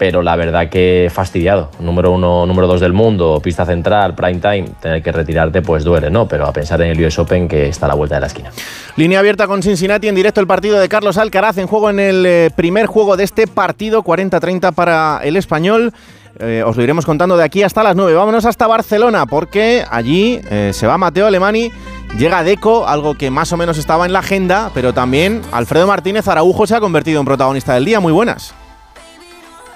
pero 0.00 0.22
la 0.22 0.34
verdad 0.34 0.70
que 0.70 1.10
fastidiado. 1.12 1.68
Número 1.78 2.10
uno, 2.10 2.46
número 2.46 2.66
dos 2.66 2.80
del 2.80 2.94
mundo, 2.94 3.38
pista 3.44 3.66
central, 3.66 4.14
prime 4.14 4.40
time, 4.40 4.64
tener 4.80 5.02
que 5.02 5.12
retirarte 5.12 5.60
pues 5.60 5.84
duele, 5.84 6.08
¿no? 6.08 6.26
Pero 6.26 6.46
a 6.46 6.54
pensar 6.54 6.80
en 6.80 6.92
el 6.92 7.04
US 7.04 7.18
Open 7.18 7.46
que 7.46 7.68
está 7.68 7.84
a 7.84 7.90
la 7.90 7.96
vuelta 7.96 8.14
de 8.14 8.22
la 8.22 8.28
esquina. 8.28 8.50
Línea 8.96 9.18
abierta 9.18 9.46
con 9.46 9.62
Cincinnati 9.62 10.08
en 10.08 10.14
directo 10.14 10.40
el 10.40 10.46
partido 10.46 10.80
de 10.80 10.88
Carlos 10.88 11.18
Alcaraz 11.18 11.58
en 11.58 11.66
juego 11.66 11.90
en 11.90 12.00
el 12.00 12.24
eh, 12.24 12.50
primer 12.56 12.86
juego 12.86 13.18
de 13.18 13.24
este 13.24 13.46
partido, 13.46 14.02
40-30 14.02 14.72
para 14.72 15.20
el 15.22 15.36
español. 15.36 15.92
Eh, 16.38 16.62
os 16.64 16.78
lo 16.78 16.82
iremos 16.82 17.04
contando 17.04 17.36
de 17.36 17.44
aquí 17.44 17.62
hasta 17.62 17.82
las 17.82 17.94
9. 17.94 18.14
Vámonos 18.14 18.46
hasta 18.46 18.66
Barcelona 18.66 19.26
porque 19.26 19.84
allí 19.90 20.40
eh, 20.50 20.70
se 20.72 20.86
va 20.86 20.96
Mateo 20.96 21.26
Alemani, 21.26 21.70
llega 22.16 22.42
Deco, 22.42 22.88
algo 22.88 23.18
que 23.18 23.30
más 23.30 23.52
o 23.52 23.58
menos 23.58 23.76
estaba 23.76 24.06
en 24.06 24.14
la 24.14 24.20
agenda, 24.20 24.70
pero 24.72 24.94
también 24.94 25.42
Alfredo 25.52 25.86
Martínez 25.86 26.26
Araujo 26.26 26.66
se 26.66 26.74
ha 26.74 26.80
convertido 26.80 27.20
en 27.20 27.26
protagonista 27.26 27.74
del 27.74 27.84
día. 27.84 28.00
Muy 28.00 28.14
buenas. 28.14 28.54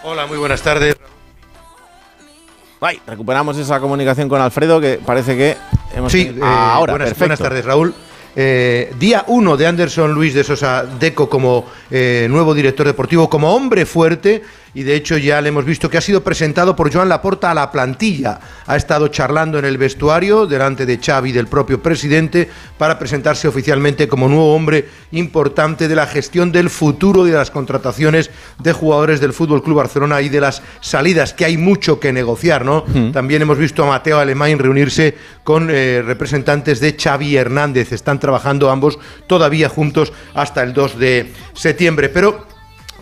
Hola, 0.07 0.27
muy 0.27 0.37
buenas 0.37 0.61
tardes. 0.61 0.95
Ay, 2.79 3.01
recuperamos 3.07 3.57
esa 3.57 3.81
comunicación 3.81 4.29
con 4.29 4.39
Alfredo 4.39 4.79
que 4.79 5.01
parece 5.05 5.35
que 5.35 5.57
hemos 5.95 6.13
Sí, 6.13 6.31
eh, 6.37 6.41
ahora, 6.43 6.93
buenas, 6.93 7.19
buenas, 7.19 7.39
tardes, 7.39 7.65
Raúl. 7.65 7.95
Eh, 8.37 8.93
día 8.99 9.25
1 9.27 9.57
de 9.57 9.67
Anderson 9.67 10.13
Luis 10.13 10.35
de 10.35 10.45
Sosa 10.45 10.85
Deco 10.85 11.31
como 11.31 11.65
eh, 11.91 12.27
nuevo 12.29 12.53
director 12.53 12.87
deportivo, 12.87 13.31
como 13.31 13.55
hombre 13.55 13.87
fuerte 13.87 14.43
y 14.75 14.83
de 14.83 14.95
hecho 14.97 15.17
ya 15.17 15.41
le 15.41 15.49
hemos 15.49 15.65
visto 15.65 15.89
que 15.89 15.99
ha 15.99 16.01
sido 16.01 16.23
presentado 16.23 16.75
por 16.75 16.93
Joan 16.93 17.09
Laporta 17.09 17.51
a 17.51 17.55
la 17.55 17.71
plantilla. 17.71 18.41
Ha 18.67 18.77
estado 18.77 19.09
charlando 19.09 19.59
en 19.59 19.65
el 19.65 19.79
vestuario 19.79 20.47
delante 20.47 20.87
de 20.87 20.99
Xavi, 20.99 21.33
del 21.33 21.47
propio 21.47 21.83
presidente, 21.83 22.49
para 22.79 22.99
presentarse 22.99 23.49
oficialmente 23.49 24.09
como 24.09 24.29
nuevo 24.29 24.55
hombre 24.55 24.89
importante 25.13 25.89
de 25.89 25.95
la 25.95 26.07
gestión 26.07 26.51
del 26.53 26.71
futuro 26.71 27.25
de 27.25 27.33
las 27.33 27.51
contrataciones 27.51 28.31
de 28.59 28.73
jugadores 28.73 29.21
del 29.21 29.33
Fútbol 29.33 29.63
Club 29.63 29.77
Barcelona 29.77 30.21
y 30.23 30.29
de 30.29 30.41
las 30.41 30.63
salidas, 30.81 31.33
que 31.33 31.45
hay 31.45 31.57
mucho 31.57 32.01
que 32.01 32.13
negociar, 32.13 32.65
¿no? 32.65 32.85
También 33.13 33.43
hemos 33.43 33.59
visto 33.59 33.85
a 33.85 33.87
Mateo 33.87 34.19
Alemán 34.19 34.59
reunirse 34.59 35.17
con 35.43 35.69
eh, 35.71 36.03
representantes 36.05 36.81
de 36.81 36.97
Xavi 36.99 37.37
Hernández. 37.37 37.93
Están 37.93 38.21
trabajando 38.21 38.71
ambos 38.71 38.99
todavía 39.27 39.69
juntos 39.69 40.13
hasta 40.35 40.63
el 40.63 40.73
2 40.73 40.99
de 40.99 41.33
septiembre. 41.55 42.09
Pero 42.09 42.54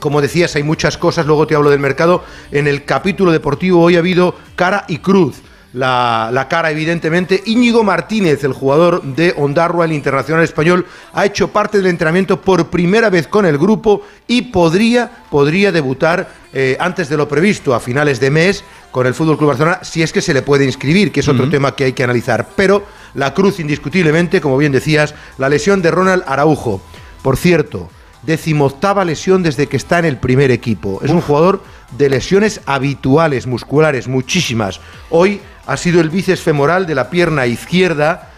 como 0.02 0.21
decías, 0.21 0.56
hay 0.56 0.64
muchas 0.64 0.99
cosas, 0.99 1.26
luego 1.26 1.47
te 1.47 1.54
hablo 1.54 1.71
del 1.71 1.78
mercado. 1.78 2.25
En 2.50 2.66
el 2.66 2.85
capítulo 2.85 3.30
deportivo 3.30 3.80
hoy 3.80 3.94
ha 3.94 4.00
habido 4.00 4.35
cara 4.56 4.85
y 4.88 4.99
cruz. 4.99 5.37
La, 5.75 6.49
cara, 6.50 6.73
evidentemente. 6.73 7.40
Íñigo 7.47 7.85
Martínez, 7.85 8.42
el 8.42 8.52
jugador 8.52 9.04
de 9.04 9.32
Ondarroa, 9.37 9.85
el 9.85 9.92
internacional 9.92 10.42
español, 10.42 10.87
ha 11.12 11.25
hecho 11.25 11.52
parte 11.52 11.78
del 11.78 11.87
entrenamiento 11.87 12.40
por 12.40 12.68
primera 12.68 13.11
vez 13.11 13.28
con 13.28 13.47
el 13.47 13.59
grupo 13.59 14.02
y 14.26 14.42
podría, 14.42 15.09
podría 15.30 15.71
debutar 15.71 16.28
eh, 16.52 16.76
antes 16.80 17.09
de 17.09 17.16
lo 17.16 17.28
previsto, 17.28 17.73
a 17.73 17.78
finales 17.78 18.18
de 18.18 18.32
mes, 18.32 18.64
con 18.90 19.06
el 19.06 19.14
Fútbol 19.14 19.38
Club 19.38 19.50
Barcelona, 19.50 19.78
si 19.82 20.02
es 20.02 20.12
que 20.12 20.21
se 20.21 20.35
le 20.35 20.42
puede 20.42 20.64
inscribir, 20.64 21.12
que 21.12 21.21
es 21.21 21.28
otro 21.28 21.49
tema 21.49 21.76
que 21.76 21.85
hay 21.85 21.92
que 21.92 22.02
analizar. 22.02 22.49
Pero 22.56 22.85
la 23.14 23.32
cruz, 23.35 23.61
indiscutiblemente, 23.61 24.40
como 24.40 24.59
bien 24.59 24.73
decías, 24.73 25.14
la 25.38 25.49
lesión 25.49 25.80
de 25.80 25.92
Ronald 25.92 26.25
Araujo. 26.26 26.82
Por 27.23 27.37
cierto, 27.37 27.88
decimoctava 28.23 29.05
lesión 29.05 29.43
desde 29.43 29.67
que 29.67 29.76
está 29.76 29.99
en 29.99 30.05
el 30.05 30.17
primer 30.17 30.50
equipo. 30.50 31.00
Es 31.02 31.11
un 31.11 31.21
jugador 31.21 31.62
de 31.97 32.09
lesiones 32.09 32.61
habituales, 32.67 33.47
musculares, 33.47 34.09
muchísimas. 34.09 34.81
Hoy 35.11 35.41
ha 35.67 35.76
sido 35.76 36.00
el 36.00 36.11
bíceps 36.11 36.41
femoral 36.41 36.87
de 36.87 36.95
la 36.95 37.11
pierna 37.11 37.47
izquierda 37.47 38.29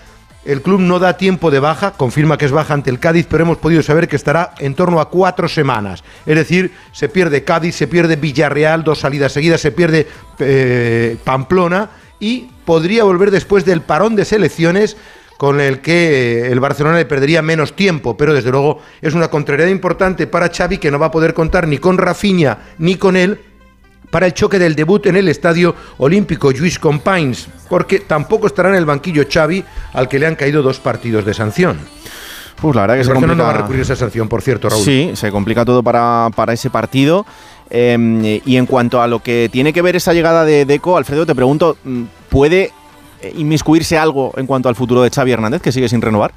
El 0.45 0.61
club 0.61 0.81
no 0.81 0.99
da 0.99 1.17
tiempo 1.17 1.51
de 1.51 1.59
baja, 1.59 1.93
confirma 1.93 2.37
que 2.37 2.45
es 2.45 2.53
baja 2.53 2.75
ante 2.75 2.91
el 2.91 2.99
Cádiz, 2.99 3.27
pero 3.29 3.45
hemos 3.45 3.57
podido 3.57 3.83
saber 3.83 4.09
que 4.09 4.17
estará 4.17 4.53
en 4.59 4.75
torno 4.75 5.01
a 5.01 5.09
cuatro 5.09 5.49
semanas. 5.49 6.05
Es 6.27 6.37
decir, 6.37 6.73
se 6.93 7.09
pierde 7.09 7.45
Cádiz, 7.45 7.75
se 7.75 7.87
pierde 7.87 8.17
Villarreal, 8.17 8.85
dos 8.85 9.01
salidas 9.01 9.33
seguidas, 9.33 9.63
se 9.63 9.73
pierde 9.73 10.07
eh, 10.39 11.17
Pamplona 11.25 11.89
y 12.21 12.51
podría 12.67 13.05
volver 13.05 13.31
después 13.31 13.65
del 13.65 13.81
parón 13.81 14.17
de 14.17 14.27
selecciones 14.27 14.99
con 15.45 15.61
el 15.61 15.81
que 15.81 16.47
eh, 16.47 16.51
el 16.51 16.59
Barcelona 16.59 16.97
le 16.97 17.05
perdería 17.05 17.43
menos 17.43 17.77
tiempo, 17.77 18.17
pero 18.17 18.33
desde 18.33 18.51
luego 18.51 18.81
es 19.03 19.13
una 19.13 19.29
contrariedad 19.29 19.69
importante 19.69 20.27
para 20.27 20.49
Xavi 20.49 20.79
que 20.79 20.91
no 20.91 20.99
va 20.99 21.07
a 21.07 21.11
poder 21.11 21.35
contar 21.35 21.69
ni 21.69 21.77
con 21.77 21.99
Rafinha 21.99 22.59
ni 22.79 22.97
con 22.97 23.15
él 23.15 23.39
para 24.11 24.25
el 24.25 24.33
choque 24.33 24.59
del 24.59 24.75
debut 24.75 25.05
en 25.05 25.17
el 25.17 25.29
Estadio 25.29 25.75
Olímpico 25.99 26.51
Lluís 26.51 26.79
Companys, 26.79 27.49
porque 27.69 27.99
tampoco 27.99 28.47
estará 28.47 28.71
en 28.71 28.77
el 28.77 28.87
banquillo 28.87 29.25
Xavi, 29.31 29.63
al 29.93 30.09
que 30.09 30.19
le 30.19 30.27
han 30.27 30.35
caído 30.35 30.63
dos 30.63 30.79
partidos 30.79 31.27
de 31.27 31.35
sanción. 31.35 31.79
Pues 32.59 32.75
la 32.75 32.83
verdad 32.83 32.95
que 32.95 33.01
El 33.01 33.07
se 33.07 33.13
complica... 33.13 33.35
no 33.35 33.45
va 33.45 33.51
a 33.51 33.57
recurrir 33.59 33.83
esa 33.83 33.97
sanción, 33.97 34.29
por 34.29 34.41
cierto, 34.41 34.71
Raúl. 34.71 34.83
Sí, 34.83 35.11
se 35.13 35.31
complica 35.31 35.67
todo 35.67 35.83
para, 35.83 36.31
para 36.35 36.55
ese 36.55 36.71
partido. 36.71 37.27
Eh, 37.69 38.41
y 38.47 38.57
en 38.57 38.65
cuanto 38.65 39.03
a 39.03 39.09
lo 39.09 39.19
que 39.19 39.51
tiene 39.53 39.75
que 39.75 39.83
ver 39.83 39.97
esa 39.97 40.15
llegada 40.15 40.47
de 40.47 40.65
Deco, 40.65 40.97
Alfredo, 40.97 41.27
te 41.27 41.35
pregunto, 41.35 41.77
mm, 41.85 42.05
¿puede 42.31 42.73
inmiscuirse 43.37 43.97
algo 43.99 44.33
en 44.37 44.47
cuanto 44.47 44.69
al 44.69 44.75
futuro 44.75 45.03
de 45.03 45.11
Xavi 45.11 45.33
Hernández, 45.33 45.63
que 45.63 45.73
sigue 45.73 45.89
sin 45.89 46.03
renovar? 46.03 46.33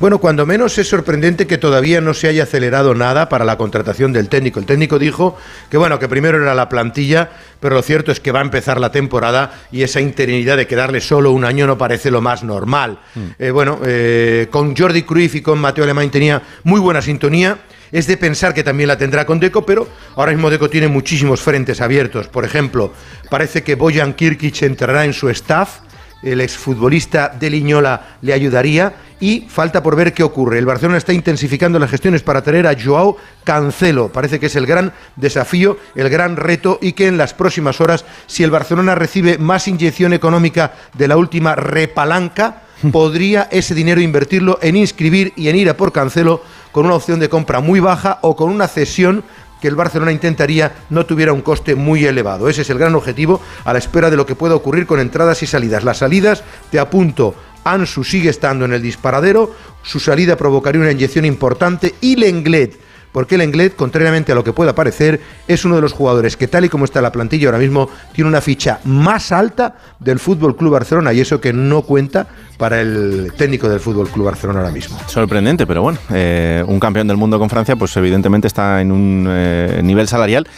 Bueno, 0.00 0.18
cuando 0.18 0.44
menos 0.44 0.76
es 0.76 0.88
sorprendente 0.88 1.46
que 1.46 1.56
todavía 1.56 2.00
no 2.00 2.14
se 2.14 2.26
haya 2.26 2.42
acelerado 2.42 2.94
nada 2.94 3.28
para 3.28 3.44
la 3.44 3.56
contratación 3.56 4.12
del 4.12 4.28
técnico. 4.28 4.58
El 4.58 4.66
técnico 4.66 4.98
dijo 4.98 5.36
que 5.70 5.76
bueno, 5.76 6.00
que 6.00 6.08
primero 6.08 6.42
era 6.42 6.54
la 6.54 6.68
plantilla, 6.68 7.30
pero 7.60 7.76
lo 7.76 7.82
cierto 7.82 8.10
es 8.10 8.18
que 8.18 8.32
va 8.32 8.40
a 8.40 8.42
empezar 8.42 8.80
la 8.80 8.90
temporada 8.90 9.52
y 9.70 9.82
esa 9.82 10.00
interinidad 10.00 10.56
de 10.56 10.66
quedarle 10.66 11.00
solo 11.00 11.30
un 11.30 11.44
año 11.44 11.66
no 11.68 11.78
parece 11.78 12.10
lo 12.10 12.20
más 12.20 12.42
normal. 12.42 12.98
Eh, 13.38 13.50
bueno, 13.50 13.78
eh, 13.84 14.48
con 14.50 14.76
Jordi 14.76 15.04
Cruyff 15.04 15.36
y 15.36 15.42
con 15.42 15.60
Mateo 15.60 15.84
Alemán 15.84 16.10
tenía 16.10 16.42
muy 16.64 16.80
buena 16.80 17.00
sintonía. 17.00 17.58
Es 17.94 18.08
de 18.08 18.16
pensar 18.16 18.52
que 18.52 18.64
también 18.64 18.88
la 18.88 18.98
tendrá 18.98 19.24
con 19.24 19.38
Deco, 19.38 19.64
pero 19.64 19.86
ahora 20.16 20.32
mismo 20.32 20.50
Deco 20.50 20.68
tiene 20.68 20.88
muchísimos 20.88 21.40
frentes 21.40 21.80
abiertos. 21.80 22.26
Por 22.26 22.44
ejemplo, 22.44 22.92
parece 23.30 23.62
que 23.62 23.76
Bojan 23.76 24.14
Kirkic 24.14 24.62
entrará 24.62 25.04
en 25.04 25.12
su 25.12 25.28
staff 25.28 25.78
el 26.24 26.40
exfutbolista 26.40 27.28
de 27.28 27.50
Liñola 27.50 28.16
le 28.20 28.32
ayudaría 28.32 28.94
y 29.20 29.46
falta 29.48 29.80
por 29.80 29.94
ver 29.94 30.12
qué 30.12 30.24
ocurre. 30.24 30.58
El 30.58 30.66
Barcelona 30.66 30.98
está 30.98 31.12
intensificando 31.12 31.78
las 31.78 31.90
gestiones 31.90 32.22
para 32.22 32.42
traer 32.42 32.66
a 32.66 32.74
Joao 32.74 33.16
Cancelo. 33.44 34.10
Parece 34.10 34.40
que 34.40 34.46
es 34.46 34.56
el 34.56 34.66
gran 34.66 34.92
desafío, 35.14 35.78
el 35.94 36.08
gran 36.08 36.34
reto 36.34 36.80
y 36.82 36.94
que 36.94 37.06
en 37.06 37.16
las 37.16 37.32
próximas 37.32 37.80
horas, 37.80 38.04
si 38.26 38.42
el 38.42 38.50
Barcelona 38.50 38.96
recibe 38.96 39.38
más 39.38 39.68
inyección 39.68 40.12
económica 40.14 40.72
de 40.94 41.06
la 41.06 41.16
última 41.16 41.54
repalanca, 41.54 42.62
podría 42.90 43.48
ese 43.52 43.74
dinero 43.74 44.00
invertirlo 44.00 44.58
en 44.62 44.76
inscribir 44.76 45.32
y 45.36 45.48
en 45.48 45.56
ir 45.56 45.70
a 45.70 45.76
por 45.76 45.92
Cancelo 45.92 46.42
con 46.74 46.86
una 46.86 46.96
opción 46.96 47.20
de 47.20 47.28
compra 47.28 47.60
muy 47.60 47.78
baja 47.78 48.18
o 48.22 48.34
con 48.34 48.50
una 48.50 48.66
cesión 48.66 49.22
que 49.60 49.68
el 49.68 49.76
Barcelona 49.76 50.10
intentaría 50.10 50.74
no 50.90 51.06
tuviera 51.06 51.32
un 51.32 51.40
coste 51.40 51.76
muy 51.76 52.04
elevado. 52.04 52.48
Ese 52.48 52.62
es 52.62 52.70
el 52.70 52.80
gran 52.80 52.96
objetivo 52.96 53.40
a 53.64 53.72
la 53.72 53.78
espera 53.78 54.10
de 54.10 54.16
lo 54.16 54.26
que 54.26 54.34
pueda 54.34 54.56
ocurrir 54.56 54.84
con 54.84 54.98
entradas 54.98 55.40
y 55.44 55.46
salidas. 55.46 55.84
Las 55.84 55.98
salidas, 55.98 56.42
te 56.72 56.80
apunto, 56.80 57.36
Ansu 57.62 58.02
sigue 58.02 58.28
estando 58.28 58.64
en 58.64 58.72
el 58.72 58.82
disparadero, 58.82 59.54
su 59.84 60.00
salida 60.00 60.34
provocaría 60.36 60.80
una 60.80 60.90
inyección 60.90 61.24
importante 61.24 61.94
y 62.00 62.16
Lenglet, 62.16 62.76
porque 63.14 63.38
Lenglet, 63.38 63.76
contrariamente 63.76 64.32
a 64.32 64.34
lo 64.34 64.42
que 64.42 64.52
pueda 64.52 64.74
parecer, 64.74 65.20
es 65.46 65.64
uno 65.64 65.76
de 65.76 65.82
los 65.82 65.92
jugadores 65.92 66.36
que 66.36 66.48
tal 66.48 66.64
y 66.64 66.68
como 66.68 66.84
está 66.84 67.00
la 67.00 67.12
plantilla 67.12 67.46
ahora 67.46 67.58
mismo, 67.58 67.88
tiene 68.12 68.28
una 68.28 68.40
ficha 68.40 68.80
más 68.82 69.30
alta 69.30 69.76
del 70.00 70.18
Fútbol 70.18 70.56
Club 70.56 70.72
Barcelona 70.72 71.12
y 71.12 71.20
eso 71.20 71.40
que 71.40 71.52
no 71.52 71.82
cuenta 71.82 72.26
para 72.58 72.80
el 72.80 73.32
técnico 73.38 73.68
del 73.68 73.78
Fútbol 73.78 74.08
Club 74.08 74.26
Barcelona 74.26 74.58
ahora 74.58 74.72
mismo. 74.72 74.98
Sorprendente, 75.06 75.64
pero 75.64 75.82
bueno, 75.82 75.96
eh, 76.12 76.64
un 76.66 76.80
campeón 76.80 77.06
del 77.06 77.16
mundo 77.16 77.38
con 77.38 77.48
Francia, 77.48 77.76
pues 77.76 77.96
evidentemente 77.96 78.48
está 78.48 78.80
en 78.80 78.90
un 78.90 79.28
eh, 79.28 79.80
nivel 79.84 80.08
salarial 80.08 80.48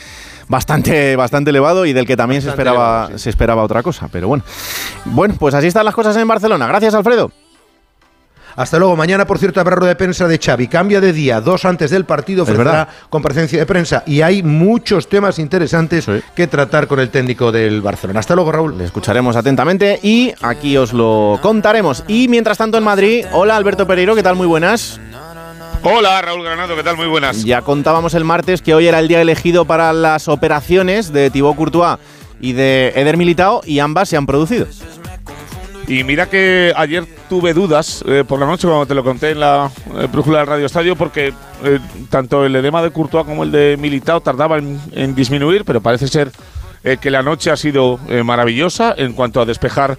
bastante, 0.49 1.15
bastante 1.15 1.51
elevado 1.51 1.85
y 1.85 1.93
del 1.93 2.07
que 2.07 2.17
también 2.17 2.41
se 2.41 2.49
esperaba, 2.49 2.77
elevado, 2.79 3.19
sí. 3.19 3.25
se 3.25 3.31
esperaba 3.31 3.65
otra 3.65 3.83
cosa. 3.83 4.09
Pero 4.11 4.29
bueno. 4.29 4.45
Bueno, 5.05 5.35
pues 5.39 5.55
así 5.55 5.67
están 5.67 5.85
las 5.85 5.95
cosas 5.95 6.17
en 6.17 6.27
Barcelona. 6.27 6.67
Gracias, 6.67 6.95
Alfredo. 6.95 7.31
Hasta 8.57 8.79
luego. 8.79 8.97
Mañana, 8.97 9.27
por 9.27 9.39
cierto, 9.39 9.61
habrá 9.61 9.77
rueda 9.77 9.91
de 9.91 9.97
prensa 9.97 10.27
de 10.27 10.39
Xavi. 10.39 10.67
Cambia 10.69 11.01
de 11.01 11.13
día, 11.13 11.41
dos 11.43 11.65
antes 11.67 11.91
del 11.91 12.07
partido, 12.07 12.45
ofrecerá 12.45 12.89
comparecencia 13.11 13.59
de 13.59 13.67
prensa. 13.67 14.03
Y 14.07 14.23
hay 14.23 14.43
muchos 14.43 15.09
temas 15.09 15.39
interesantes 15.39 16.05
Sí. 16.07 16.13
que 16.35 16.47
tratar 16.47 16.87
con 16.87 16.99
el 16.99 17.11
técnico 17.11 17.53
del 17.53 17.83
Barcelona. 17.83 18.21
Hasta 18.21 18.35
luego, 18.35 18.51
Raúl. 18.53 18.79
Le 18.79 18.85
escucharemos 18.85 19.37
atentamente 19.37 20.01
y 20.03 20.33
aquí 20.41 20.77
os 20.79 20.93
lo 20.95 21.39
contaremos. 21.43 22.03
Y 22.09 22.29
mientras 22.29 22.57
tanto 22.57 22.79
en 22.79 22.85
Madrid, 22.85 23.27
hola 23.33 23.57
Alberto 23.57 23.87
Pereiro, 23.87 24.15
¿qué 24.15 24.23
tal? 24.23 24.37
Muy 24.37 24.47
buenas. 24.47 24.99
Hola, 25.83 26.21
Raúl 26.23 26.43
Granado, 26.43 26.75
¿qué 26.75 26.83
tal? 26.83 26.97
Muy 26.97 27.07
buenas. 27.07 27.45
Ya 27.45 27.61
contábamos 27.63 28.15
el 28.15 28.25
martes 28.25 28.63
que 28.63 28.75
hoy 28.75 28.87
era 28.89 28.99
el 28.99 29.07
día 29.09 29.21
elegido 29.21 29.67
para 29.67 29.93
las 29.93 30.27
operaciones 30.29 31.13
de 31.13 31.31
Thibaut 31.31 31.57
Courtois 31.57 31.99
y 32.41 32.55
de 32.55 32.93
Eder 32.97 33.17
Militao 33.17 33.61
y 33.65 33.79
ambas 33.79 34.09
se 34.09 34.17
han 34.17 34.27
producido. 34.27 34.67
Y 35.89 36.03
mira 36.03 36.29
que 36.29 36.73
ayer 36.77 37.05
tuve 37.29 37.55
dudas 37.55 38.05
eh, 38.09 38.25
por 38.27 38.41
la 38.41 38.47
noche 38.47 38.67
cuando 38.67 38.87
te 38.87 38.95
lo 38.95 39.05
conté 39.05 39.31
en 39.31 39.41
la 39.41 39.71
eh, 39.95 40.09
brújula 40.11 40.39
del 40.39 40.49
Radio 40.49 40.67
Estadio 40.67 40.97
porque 40.97 41.33
eh, 41.63 41.79
tanto 42.11 42.45
el 42.45 42.57
edema 42.57 42.83
de 42.83 42.91
Courtois 42.91 43.25
como 43.25 43.45
el 43.45 43.53
de 43.53 43.77
Militao 43.79 44.21
tardaban 44.21 44.81
en, 44.93 45.03
en 45.05 45.15
disminuir, 45.15 45.65
pero 45.65 45.81
parece 45.81 46.09
ser 46.09 46.33
que 47.01 47.11
la 47.11 47.21
noche 47.21 47.51
ha 47.51 47.57
sido 47.57 47.99
maravillosa 48.25 48.95
en 48.97 49.13
cuanto 49.13 49.41
a 49.41 49.45
despejar 49.45 49.99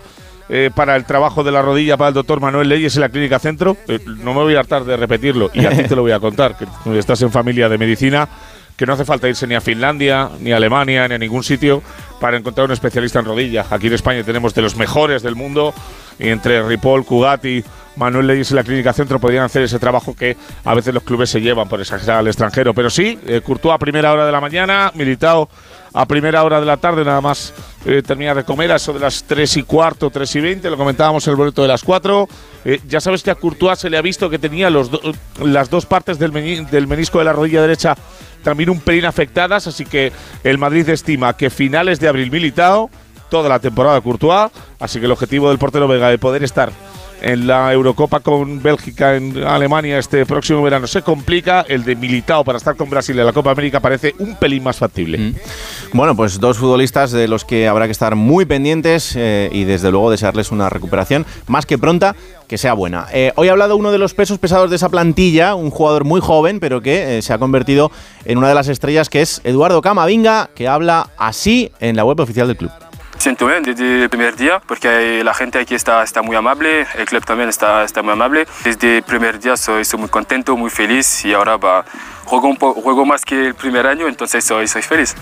para 0.74 0.96
el 0.96 1.04
trabajo 1.04 1.44
de 1.44 1.52
la 1.52 1.62
rodilla 1.62 1.98
para 1.98 2.08
el 2.08 2.14
doctor 2.14 2.40
Manuel 2.40 2.70
Leyes 2.70 2.96
en 2.96 3.02
la 3.02 3.10
Clínica 3.10 3.40
Centro. 3.40 3.76
No 4.24 4.34
me 4.34 4.44
voy 4.44 4.56
a 4.56 4.60
hartar 4.60 4.86
de 4.86 4.96
repetirlo 4.96 5.52
y 5.54 5.66
a 5.66 5.72
ti 5.72 5.84
te 5.84 5.98
lo 5.98 6.04
voy 6.04 6.14
a 6.14 6.22
contar, 6.22 6.56
que 6.58 6.98
estás 6.98 7.22
en 7.24 7.30
familia 7.30 7.68
de 7.68 7.78
medicina, 7.78 8.30
que 8.78 8.86
no 8.86 8.94
hace 8.94 9.06
falta 9.06 9.28
irse 9.28 9.48
ni 9.48 9.56
a 9.56 9.62
Finlandia, 9.62 10.30
ni 10.40 10.52
a 10.52 10.58
Alemania, 10.58 11.08
ni 11.08 11.16
a 11.16 11.18
ningún 11.18 11.44
sitio 11.44 11.82
para 12.22 12.38
encontrar 12.38 12.66
un 12.66 12.72
especialista 12.72 13.20
en 13.20 13.26
rodilla. 13.26 13.66
Aquí 13.70 13.88
en 13.88 13.94
España 13.94 14.24
tenemos 14.24 14.54
de 14.54 14.62
los 14.62 14.76
mejores 14.76 15.24
del 15.24 15.36
mundo 15.36 15.74
y 16.20 16.30
entre 16.30 16.62
Ripoll, 16.62 17.04
Cugati, 17.04 17.64
Manuel 17.96 18.28
Leyes 18.28 18.52
y 18.52 18.54
la 18.54 18.64
Clínica 18.64 18.94
Centro 18.94 19.20
podrían 19.20 19.44
hacer 19.44 19.64
ese 19.64 19.80
trabajo 19.80 20.16
que 20.16 20.38
a 20.64 20.76
veces 20.76 20.94
los 20.94 21.02
clubes 21.02 21.32
se 21.32 21.42
llevan 21.42 21.68
por 21.68 21.82
exagerar 21.82 22.20
al 22.20 22.28
extranjero. 22.28 22.76
Pero 22.76 22.92
sí, 22.92 23.20
eh, 23.26 23.42
Courtois 23.44 23.74
a 23.74 23.80
primera 23.80 24.14
hora 24.14 24.28
de 24.28 24.32
la 24.32 24.40
mañana, 24.40 24.92
Militao 24.94 25.50
a 25.94 26.06
primera 26.06 26.44
hora 26.44 26.60
de 26.60 26.66
la 26.68 26.78
tarde, 26.78 27.04
nada 27.04 27.22
más 27.22 27.56
eh, 27.86 28.04
termina 28.06 28.36
de 28.36 28.44
comer 28.44 28.72
a 28.72 28.76
eso 28.76 28.94
de 28.94 29.00
las 29.00 29.24
3 29.24 29.58
y 29.58 29.64
cuarto, 29.64 30.12
3 30.12 30.36
y 30.36 30.42
20, 30.42 30.70
lo 30.70 30.78
comentábamos 30.78 31.26
en 31.26 31.32
el 31.32 31.38
boleto 31.38 31.64
de 31.64 31.70
las 31.70 31.84
4. 31.84 32.30
Eh, 32.66 32.82
ya 32.88 33.02
sabes 33.02 33.24
que 33.24 33.32
a 33.32 33.36
Courtois 33.36 33.80
se 33.80 33.90
le 33.90 33.98
ha 33.98 34.02
visto 34.04 34.30
que 34.30 34.38
tenía 34.38 34.70
las 34.70 35.70
dos 35.72 35.86
partes 35.88 36.20
del 36.20 36.88
menisco 36.88 37.18
de 37.18 37.26
la 37.26 37.34
rodilla 37.34 37.62
derecha 37.62 37.96
también 38.48 38.70
un 38.70 38.80
pelín 38.80 39.04
afectadas, 39.04 39.68
así 39.68 39.84
que 39.84 40.14
el 40.46 40.58
Madrid 40.58 40.88
estima 40.88 41.36
que 41.36 41.50
finales 41.50 42.00
de 42.00 42.08
abril 42.08 42.32
Militao, 42.32 42.90
toda 43.30 43.50
la 43.50 43.60
temporada 43.60 44.00
Courtois, 44.00 44.50
así 44.80 45.00
que 45.00 45.06
el 45.06 45.12
objetivo 45.12 45.50
del 45.50 45.58
portero 45.58 45.86
Vega 45.86 46.08
de 46.08 46.18
poder 46.18 46.46
estar 46.46 46.72
en 47.22 47.48
la 47.48 47.72
Eurocopa 47.74 48.20
con 48.20 48.62
Bélgica 48.62 49.16
en 49.16 49.44
Alemania 49.44 49.98
este 49.98 50.26
próximo 50.26 50.62
verano 50.62 50.88
se 50.88 51.02
complica, 51.02 51.66
el 51.68 51.84
de 51.84 51.96
Militao 51.96 52.44
para 52.44 52.58
estar 52.58 52.76
con 52.76 52.90
Brasil 52.90 53.18
en 53.20 53.26
la 53.26 53.34
Copa 53.34 53.52
América 53.52 53.80
parece 53.80 54.14
un 54.20 54.36
pelín 54.36 54.64
más 54.64 54.78
factible. 54.78 55.34
Bueno, 55.94 56.16
pues 56.16 56.40
dos 56.40 56.58
futbolistas 56.58 57.12
de 57.12 57.28
los 57.28 57.46
que 57.46 57.68
habrá 57.68 57.86
que 57.86 57.92
estar 57.92 58.16
muy 58.16 58.46
pendientes 58.46 59.16
eh, 59.16 59.50
y 59.52 59.64
desde 59.64 59.92
luego 59.92 60.12
desearles 60.12 60.52
una 60.52 60.70
recuperación 60.70 61.26
más 61.48 61.66
que 61.66 61.78
pronta, 61.78 62.16
que 62.48 62.58
sea 62.58 62.74
buena. 62.74 63.08
Eh, 63.12 63.32
hoy 63.36 63.50
ha 63.50 63.52
hablado 63.52 63.76
uno 63.76 63.92
de 63.92 63.98
los 63.98 64.14
pesos 64.14 64.40
pesados 64.40 64.70
de 64.70 64.76
esa 64.78 64.90
plantilla, 64.90 65.56
un 65.56 65.70
jugador 65.70 66.04
muy 66.04 66.22
joven, 66.22 66.60
pero 66.60 66.82
que 66.82 67.18
eh, 67.18 67.22
se 67.22 67.34
ha 67.34 67.38
convertido 67.38 67.92
en 68.26 68.38
una 68.38 68.50
de 68.50 68.56
las 68.56 68.68
estrellas, 68.68 69.10
que 69.10 69.22
es 69.22 69.42
Eduardo 69.44 69.82
Camavinga, 69.82 70.50
que 70.56 70.68
habla 70.68 71.10
así 71.18 71.72
en 71.80 71.96
la 71.96 72.06
web 72.06 72.20
oficial 72.20 72.48
del 72.48 72.58
club. 72.58 72.87
Siento 73.20 73.48
bien 73.48 73.64
desde 73.64 74.04
el 74.04 74.10
primer 74.10 74.36
día 74.36 74.62
porque 74.66 75.22
la 75.24 75.34
gente 75.34 75.60
aquí 75.60 75.74
está, 75.76 76.04
está 76.04 76.22
muy 76.22 76.36
amable, 76.36 76.86
el 76.98 77.06
club 77.06 77.26
también 77.26 77.50
está, 77.50 77.84
está 77.84 78.02
muy 78.04 78.14
amable. 78.14 78.46
Desde 78.64 78.98
el 78.98 79.04
primer 79.04 79.40
día 79.40 79.58
soy, 79.58 79.84
soy 79.86 80.00
muy 80.00 80.10
contento, 80.10 80.56
muy 80.56 80.70
feliz 80.70 81.26
y 81.26 81.34
ahora 81.34 81.58
va, 81.58 81.84
juego, 82.26 82.48
un 82.48 82.58
po- 82.58 82.74
juego 82.76 83.06
más 83.06 83.26
que 83.26 83.48
el 83.48 83.56
primer 83.56 83.88
año, 83.88 84.08
entonces 84.08 84.46
soy, 84.46 84.68
soy 84.68 84.84
feliz. 84.84 85.16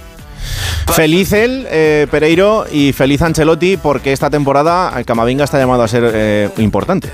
Feliz 0.93 1.31
él, 1.33 1.65
eh, 1.69 2.05
Pereiro, 2.11 2.65
y 2.71 2.91
feliz 2.93 3.21
Ancelotti, 3.21 3.77
porque 3.77 4.11
esta 4.13 4.29
temporada 4.29 4.93
el 4.97 5.05
Camavinga 5.05 5.45
está 5.45 5.57
llamado 5.57 5.81
a 5.81 5.87
ser 5.87 6.03
eh, 6.13 6.49
importante. 6.57 7.09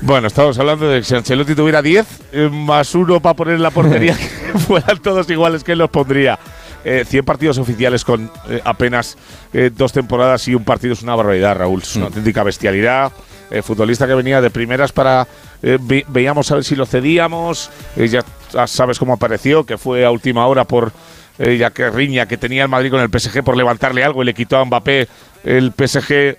Bueno, 0.00 0.26
estamos 0.28 0.58
hablando 0.58 0.88
de 0.88 1.00
que 1.00 1.04
si 1.04 1.14
Ancelotti 1.14 1.54
tuviera 1.54 1.82
10 1.82 2.06
eh, 2.32 2.48
más 2.52 2.94
uno 2.94 3.20
para 3.20 3.34
poner 3.34 3.54
en 3.56 3.62
la 3.62 3.70
portería, 3.70 4.16
que 4.52 4.58
fueran 4.58 4.98
todos 4.98 5.28
iguales 5.28 5.64
que 5.64 5.72
él 5.72 5.78
los 5.78 5.90
pondría. 5.90 6.38
Eh, 6.84 7.04
100 7.06 7.24
partidos 7.24 7.58
oficiales 7.58 8.04
con 8.04 8.30
eh, 8.48 8.60
apenas 8.64 9.16
eh, 9.52 9.70
dos 9.74 9.92
temporadas 9.92 10.46
y 10.48 10.54
un 10.54 10.64
partido 10.64 10.92
es 10.92 11.02
una 11.02 11.14
barbaridad, 11.16 11.56
Raúl. 11.56 11.80
Es 11.82 11.96
una 11.96 12.06
auténtica 12.06 12.42
bestialidad. 12.42 13.12
Eh, 13.50 13.62
futbolista 13.62 14.06
que 14.06 14.14
venía 14.14 14.40
de 14.40 14.50
primeras 14.50 14.92
para. 14.92 15.26
ve- 15.62 16.04
veíamos 16.08 16.50
a 16.50 16.56
ver 16.56 16.64
si 16.64 16.74
lo 16.76 16.86
cedíamos. 16.86 17.70
ya, 17.96 18.24
sabes 18.66 18.98
cómo 18.98 19.12
apareció, 19.14 19.64
que 19.64 19.78
fue 19.78 20.04
a 20.04 20.10
última 20.10 20.46
hora 20.46 20.64
por 20.64 20.92
ya 21.36 21.70
que 21.70 21.90
riña 21.90 22.26
que 22.26 22.36
tenía 22.36 22.62
el 22.62 22.68
Madrid 22.68 22.92
con 22.92 23.00
el 23.00 23.08
PSG 23.10 23.42
por 23.42 23.56
levantarle 23.56 24.04
algo 24.04 24.22
y 24.22 24.26
le 24.26 24.34
quitó 24.34 24.56
a 24.56 24.64
Mbappé 24.64 25.08
el 25.42 25.72
PSG 25.76 26.36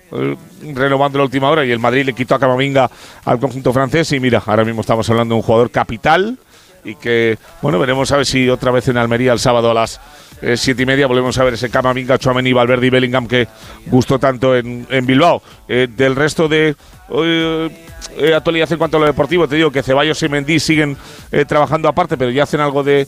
renovando 0.74 1.18
la 1.18 1.24
última 1.24 1.50
hora 1.50 1.66
y 1.66 1.70
el 1.70 1.78
Madrid 1.78 2.04
le 2.06 2.14
quitó 2.14 2.34
a 2.34 2.38
Camavinga 2.38 2.90
al 3.26 3.38
conjunto 3.38 3.74
francés 3.74 4.10
y 4.12 4.20
mira, 4.20 4.42
ahora 4.46 4.64
mismo 4.64 4.80
estamos 4.80 5.08
hablando 5.10 5.34
de 5.34 5.40
un 5.40 5.42
jugador 5.42 5.70
capital 5.70 6.38
y 6.82 6.94
que, 6.94 7.36
bueno, 7.60 7.78
veremos 7.78 8.10
a 8.12 8.16
ver 8.16 8.24
si 8.26 8.48
otra 8.48 8.70
vez 8.70 8.88
en 8.88 8.96
Almería 8.96 9.32
el 9.34 9.38
sábado 9.38 9.70
a 9.70 9.74
las 9.74 10.00
eh, 10.42 10.56
siete 10.56 10.82
y 10.82 10.86
media 10.86 11.06
volvemos 11.06 11.36
a 11.38 11.44
ver 11.44 11.54
ese 11.54 11.70
Camavinga, 11.70 12.18
Chouameni, 12.18 12.52
Valverde 12.52 12.86
y 12.86 12.90
Bellingham 12.90 13.26
que 13.26 13.48
gustó 13.86 14.18
tanto 14.18 14.56
en, 14.56 14.86
en 14.90 15.06
Bilbao. 15.06 15.42
Eh, 15.68 15.88
del 15.94 16.14
resto 16.16 16.48
de 16.48 16.74
eh, 17.12 18.34
actualidad 18.34 18.70
en 18.72 18.78
cuanto 18.78 18.96
a 18.96 19.00
lo 19.00 19.06
deportivo, 19.06 19.48
te 19.48 19.56
digo 19.56 19.70
que 19.70 19.82
Ceballos 19.82 20.22
y 20.22 20.28
Mendy 20.28 20.60
siguen 20.60 20.96
eh, 21.32 21.44
trabajando 21.44 21.88
aparte, 21.88 22.16
pero 22.16 22.30
ya 22.30 22.42
hacen 22.44 22.60
algo 22.60 22.82
de 22.82 23.06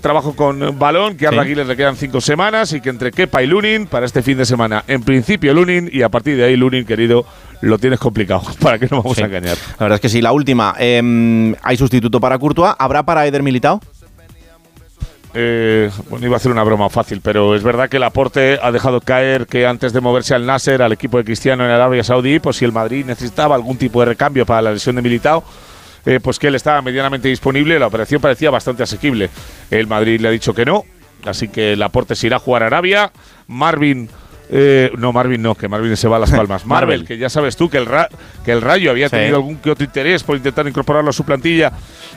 trabajo 0.00 0.36
con 0.36 0.78
balón, 0.78 1.16
que 1.16 1.26
a 1.26 1.30
sí. 1.42 1.54
le 1.56 1.76
quedan 1.76 1.96
cinco 1.96 2.20
semanas 2.20 2.72
y 2.72 2.80
que 2.80 2.90
entre 2.90 3.10
Kepa 3.10 3.42
y 3.42 3.46
Lunin 3.48 3.86
para 3.88 4.06
este 4.06 4.22
fin 4.22 4.38
de 4.38 4.44
semana. 4.46 4.84
En 4.86 5.02
principio 5.02 5.52
Lunin 5.52 5.90
y 5.92 6.02
a 6.02 6.08
partir 6.08 6.36
de 6.36 6.44
ahí 6.44 6.56
Lunin, 6.56 6.84
querido, 6.84 7.26
lo 7.60 7.76
tienes 7.78 7.98
complicado, 7.98 8.42
para 8.60 8.78
que 8.78 8.86
no 8.88 8.98
vamos 9.02 9.16
Sí. 9.16 9.22
a 9.22 9.26
engañar. 9.26 9.56
La 9.80 9.84
verdad 9.86 9.96
es 9.96 10.00
que 10.00 10.08
sí. 10.08 10.20
La 10.22 10.30
última, 10.30 10.76
em, 10.78 11.56
hay 11.62 11.76
sustituto 11.76 12.20
para 12.20 12.38
Courtois. 12.38 12.72
¿Habrá 12.78 13.02
para 13.02 13.26
Eder 13.26 13.42
Militao? 13.42 13.80
Eh, 15.36 15.90
bueno, 16.08 16.26
iba 16.26 16.36
a 16.36 16.38
hacer 16.38 16.52
una 16.52 16.62
broma 16.62 16.88
fácil, 16.88 17.20
pero 17.20 17.56
es 17.56 17.62
verdad 17.64 17.88
que 17.88 17.96
el 17.96 18.04
aporte 18.04 18.58
ha 18.62 18.70
dejado 18.70 19.00
caer 19.00 19.46
que 19.46 19.66
antes 19.66 19.92
de 19.92 20.00
moverse 20.00 20.34
al 20.34 20.46
Nasser, 20.46 20.80
al 20.80 20.92
equipo 20.92 21.18
de 21.18 21.24
Cristiano 21.24 21.64
en 21.64 21.72
Arabia 21.72 22.04
Saudí, 22.04 22.38
pues 22.38 22.56
si 22.56 22.64
el 22.64 22.70
Madrid 22.70 23.04
necesitaba 23.04 23.56
algún 23.56 23.76
tipo 23.76 23.98
de 24.00 24.06
recambio 24.06 24.46
para 24.46 24.62
la 24.62 24.72
lesión 24.72 24.94
de 24.94 25.02
Militao, 25.02 25.42
eh, 26.06 26.20
pues 26.22 26.38
que 26.38 26.46
él 26.46 26.54
estaba 26.54 26.82
medianamente 26.82 27.28
disponible, 27.28 27.80
la 27.80 27.88
operación 27.88 28.20
parecía 28.20 28.50
bastante 28.50 28.84
asequible. 28.84 29.28
El 29.70 29.88
Madrid 29.88 30.20
le 30.20 30.28
ha 30.28 30.30
dicho 30.30 30.54
que 30.54 30.64
no, 30.64 30.84
así 31.24 31.48
que 31.48 31.72
el 31.72 31.82
aporte 31.82 32.14
se 32.14 32.28
irá 32.28 32.36
a 32.36 32.40
jugar 32.40 32.62
a 32.62 32.66
Arabia. 32.66 33.10
Marvin. 33.48 34.08
Eh, 34.50 34.90
no, 34.98 35.12
Marvin 35.12 35.40
no, 35.42 35.54
que 35.54 35.68
Marvin 35.68 35.96
se 35.96 36.06
va 36.08 36.16
a 36.16 36.20
las 36.20 36.30
palmas. 36.32 36.66
Marvel, 36.66 36.88
Marvel. 37.00 37.06
que 37.06 37.18
ya 37.18 37.28
sabes 37.28 37.56
tú 37.56 37.68
que 37.70 37.78
el, 37.78 37.86
Ra- 37.86 38.08
que 38.44 38.52
el 38.52 38.60
Rayo 38.60 38.90
había 38.90 39.08
Sí. 39.08 39.16
tenido 39.16 39.36
algún 39.36 39.56
que 39.56 39.70
otro 39.70 39.84
interés 39.84 40.22
por 40.22 40.36
intentar 40.36 40.66
incorporarlo 40.68 41.10
a 41.10 41.12
su 41.12 41.24
plantilla 41.24 41.72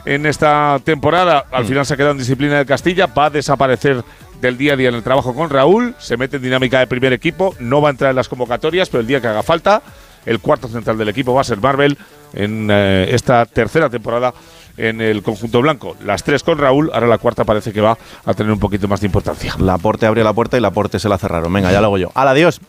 en 0.06 0.26
esta 0.26 0.80
temporada. 0.84 1.46
Al 1.52 1.64
Mm. 1.64 1.68
final 1.68 1.86
se 1.86 1.94
ha 1.94 1.98
quedado 1.98 2.12
en 2.14 2.18
disciplina 2.20 2.58
de 2.58 2.66
Castilla, 2.66 3.08
va 3.08 3.26
a 3.26 3.30
desaparecer 3.30 4.04
del 4.42 4.58
día 4.58 4.74
a 4.74 4.76
día 4.76 4.90
en 4.90 4.96
el 4.96 5.04
trabajo 5.04 5.34
con 5.34 5.50
Raúl, 5.50 5.96
se 5.98 6.16
mete 6.16 6.38
en 6.38 6.44
dinámica 6.44 6.80
de 6.80 6.86
primer 6.88 7.12
equipo, 7.12 7.56
no 7.60 7.82
va 7.82 7.90
a 7.90 7.92
entrar 7.92 8.12
en 8.12 8.16
las 8.18 8.30
convocatorias, 8.30 8.88
pero 8.90 9.02
el 9.02 9.08
día 9.08 9.20
que 9.20 9.28
haga 9.28 9.42
falta, 9.42 9.82
el 10.28 10.40
cuarto 10.40 10.68
central 10.68 10.98
del 10.98 11.10
equipo 11.10 11.34
va 11.34 11.42
a 11.42 11.44
ser 11.44 11.58
Marvel 11.60 11.98
en 12.34 12.68
eh, 12.70 13.08
esta 13.12 13.46
tercera 13.46 13.90
temporada 13.90 14.34
en 14.78 15.02
el 15.02 15.24
conjunto 15.24 15.62
blanco. 15.62 15.96
Las 16.06 16.24
tres 16.24 16.44
con 16.44 16.58
Raúl, 16.58 16.92
ahora 16.94 17.08
la 17.08 17.18
cuarta 17.18 17.44
parece 17.44 17.74
que 17.74 17.82
va 17.82 17.98
a 18.26 18.34
tener 18.34 18.52
un 18.52 18.60
poquito 18.60 18.88
más 18.88 19.02
de 19.02 19.08
importancia. 19.08 19.56
Laporte 19.60 20.06
abrió 20.06 20.24
la 20.24 20.34
puerta 20.34 20.58
y 20.58 20.62
Laporte 20.62 21.00
se 21.00 21.10
la 21.10 21.18
cerraron. 21.18 21.52
Venga, 21.52 21.72
ya 21.72 21.82
lo 21.82 21.88
hago 21.88 21.98
yo. 21.98 22.12
¡Hala, 22.14 22.32
adiós! 22.38 22.62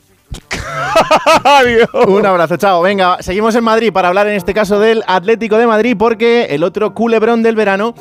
Adiós. 1.44 1.88
Un 2.08 2.26
abrazo, 2.26 2.56
chao. 2.56 2.82
Venga, 2.82 3.18
seguimos 3.20 3.54
en 3.54 3.64
Madrid 3.64 3.92
para 3.92 4.08
hablar 4.08 4.26
en 4.26 4.34
este 4.34 4.52
caso 4.52 4.80
del 4.80 5.02
Atlético 5.06 5.56
de 5.58 5.66
Madrid 5.66 5.96
porque 5.98 6.46
el 6.50 6.64
otro 6.64 6.94
culebrón 6.94 7.42
del 7.42 7.54
verano 7.54 7.94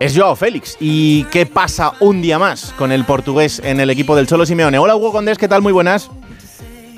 es 0.00 0.16
Joao 0.16 0.36
Félix. 0.36 0.76
¿Y 0.80 1.24
qué 1.24 1.46
pasa 1.46 1.92
un 2.00 2.22
día 2.22 2.38
más 2.38 2.74
con 2.76 2.92
el 2.92 3.04
portugués 3.04 3.60
en 3.64 3.80
el 3.80 3.90
equipo 3.90 4.14
del 4.14 4.26
Cholo 4.26 4.46
Simeone? 4.46 4.78
Hola, 4.78 4.96
Hugo 4.96 5.12
Condés, 5.12 5.38
¿qué 5.38 5.48
tal? 5.48 5.62
Muy 5.62 5.72
buenas. 5.72 6.10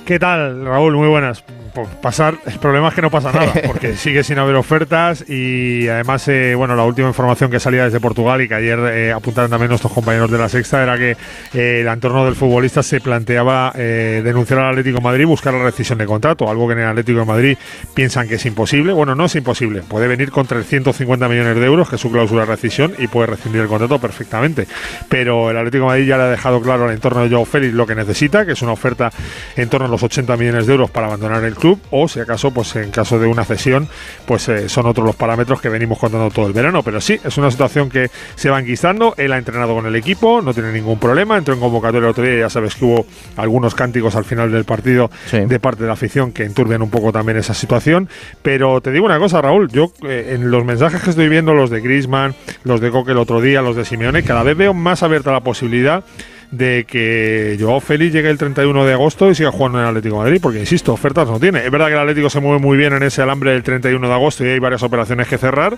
¿Qué 0.04 0.18
tal, 0.18 0.64
Raúl? 0.64 0.94
Muy 0.96 1.08
buenas. 1.08 1.42
Pasar, 1.84 2.38
el 2.46 2.58
problema 2.58 2.88
es 2.88 2.94
que 2.94 3.02
no 3.02 3.10
pasa 3.10 3.32
nada, 3.32 3.52
porque 3.66 3.96
sigue 3.96 4.22
sin 4.22 4.38
haber 4.38 4.56
ofertas 4.56 5.28
y 5.28 5.88
además, 5.88 6.26
eh, 6.28 6.54
bueno, 6.54 6.76
la 6.76 6.84
última 6.84 7.08
información 7.08 7.50
que 7.50 7.60
salía 7.60 7.84
desde 7.84 8.00
Portugal 8.00 8.40
y 8.42 8.48
que 8.48 8.54
ayer 8.54 8.78
eh, 8.78 9.12
apuntaron 9.12 9.50
también 9.50 9.68
nuestros 9.68 9.92
compañeros 9.92 10.30
de 10.30 10.38
la 10.38 10.48
Sexta 10.48 10.82
era 10.82 10.96
que 10.96 11.16
eh, 11.54 11.80
el 11.80 11.88
entorno 11.88 12.24
del 12.24 12.34
futbolista 12.34 12.82
se 12.82 13.00
planteaba 13.00 13.72
denunciar 13.76 14.60
al 14.60 14.70
Atlético 14.70 14.98
de 14.98 15.04
Madrid 15.04 15.22
y 15.22 15.26
buscar 15.26 15.54
la 15.54 15.62
rescisión 15.62 15.98
de 15.98 16.06
contrato, 16.06 16.48
algo 16.48 16.66
que 16.66 16.74
en 16.74 16.80
el 16.80 16.86
Atlético 16.86 17.20
de 17.20 17.24
Madrid 17.24 17.58
piensan 17.94 18.28
que 18.28 18.36
es 18.36 18.46
imposible. 18.46 18.92
Bueno, 18.92 19.14
no 19.14 19.26
es 19.26 19.34
imposible, 19.34 19.82
puede 19.82 20.06
venir 20.08 20.30
con 20.30 20.46
350 20.46 21.28
millones 21.28 21.56
de 21.56 21.64
euros, 21.64 21.88
que 21.88 21.96
es 21.96 22.00
su 22.00 22.10
cláusula 22.10 22.42
de 22.42 22.46
rescisión, 22.46 22.94
y 22.98 23.06
puede 23.06 23.28
rescindir 23.28 23.62
el 23.62 23.68
contrato 23.68 23.98
perfectamente. 23.98 24.66
Pero 25.08 25.50
el 25.50 25.56
Atlético 25.56 25.84
de 25.84 25.88
Madrid 25.88 26.06
ya 26.06 26.16
le 26.16 26.24
ha 26.24 26.30
dejado 26.30 26.60
claro 26.60 26.84
al 26.84 26.92
entorno 26.92 27.22
de 27.22 27.30
Joao 27.30 27.44
Félix 27.44 27.74
lo 27.74 27.86
que 27.86 27.94
necesita, 27.94 28.46
que 28.46 28.52
es 28.52 28.62
una 28.62 28.72
oferta 28.72 29.10
en 29.56 29.68
torno 29.68 29.86
a 29.86 29.90
los 29.90 30.02
80 30.02 30.36
millones 30.36 30.66
de 30.66 30.72
euros 30.72 30.90
para 30.90 31.06
abandonar 31.06 31.44
el 31.44 31.54
club, 31.54 31.65
o 31.90 32.08
si 32.08 32.20
acaso, 32.20 32.50
pues 32.52 32.74
en 32.76 32.90
caso 32.90 33.18
de 33.18 33.26
una 33.26 33.44
cesión, 33.44 33.88
pues 34.26 34.48
eh, 34.48 34.68
son 34.68 34.86
otros 34.86 35.06
los 35.06 35.16
parámetros 35.16 35.60
que 35.60 35.68
venimos 35.68 35.98
contando 35.98 36.30
todo 36.30 36.46
el 36.46 36.52
verano. 36.52 36.82
Pero 36.82 37.00
sí, 37.00 37.18
es 37.24 37.36
una 37.38 37.50
situación 37.50 37.88
que 37.88 38.10
se 38.34 38.50
va 38.50 38.60
enquistando. 38.60 39.14
Él 39.16 39.32
ha 39.32 39.38
entrenado 39.38 39.74
con 39.74 39.86
el 39.86 39.96
equipo, 39.96 40.40
no 40.42 40.52
tiene 40.54 40.72
ningún 40.72 40.98
problema. 40.98 41.36
Entró 41.38 41.54
en 41.54 41.60
convocatoria 41.60 42.06
el 42.06 42.10
otro 42.10 42.24
día, 42.24 42.38
ya 42.40 42.50
sabes 42.50 42.74
que 42.74 42.84
hubo 42.84 43.06
algunos 43.36 43.74
cánticos 43.74 44.14
al 44.16 44.24
final 44.24 44.50
del 44.52 44.64
partido 44.64 45.10
Sí. 45.26 45.38
de 45.38 45.58
parte 45.60 45.82
de 45.82 45.86
la 45.88 45.94
afición 45.94 46.32
que 46.32 46.44
enturbian 46.44 46.82
un 46.82 46.90
poco 46.90 47.12
también 47.12 47.38
esa 47.38 47.54
situación. 47.54 48.08
Pero 48.42 48.80
te 48.80 48.90
digo 48.92 49.04
una 49.06 49.18
cosa, 49.18 49.40
Raúl, 49.42 49.68
yo 49.70 49.92
eh, 50.06 50.32
en 50.34 50.50
los 50.50 50.64
mensajes 50.64 51.02
que 51.02 51.10
estoy 51.10 51.28
viendo, 51.28 51.54
los 51.54 51.70
de 51.70 51.80
Griezmann, 51.80 52.34
los 52.64 52.80
de 52.80 52.90
Coque 52.90 53.12
el 53.12 53.18
otro 53.18 53.40
día, 53.40 53.62
los 53.62 53.76
de 53.76 53.84
Simeone, 53.84 54.22
cada 54.22 54.42
vez 54.42 54.56
veo 54.56 54.74
más 54.74 55.02
abierta 55.02 55.32
la 55.32 55.40
posibilidad 55.40 56.04
de 56.50 56.84
que 56.88 57.56
Joao 57.60 57.80
Félix 57.80 58.12
llegue 58.12 58.30
el 58.30 58.38
31 58.38 58.84
de 58.84 58.92
agosto 58.92 59.30
y 59.30 59.34
siga 59.34 59.50
jugando 59.50 59.78
en 59.78 59.84
el 59.84 59.90
Atlético 59.90 60.16
de 60.16 60.22
Madrid, 60.24 60.40
porque 60.42 60.60
insisto, 60.60 60.92
ofertas 60.92 61.28
no 61.28 61.40
tiene. 61.40 61.64
Es 61.64 61.70
verdad 61.70 61.86
que 61.86 61.94
el 61.94 61.98
Atlético 61.98 62.30
se 62.30 62.40
mueve 62.40 62.58
muy 62.58 62.76
bien 62.76 62.92
en 62.92 63.02
ese 63.02 63.22
alambre 63.22 63.52
del 63.52 63.62
31 63.62 64.06
de 64.06 64.14
agosto 64.14 64.44
y 64.44 64.48
hay 64.48 64.58
varias 64.58 64.82
operaciones 64.82 65.28
que 65.28 65.38
cerrar, 65.38 65.76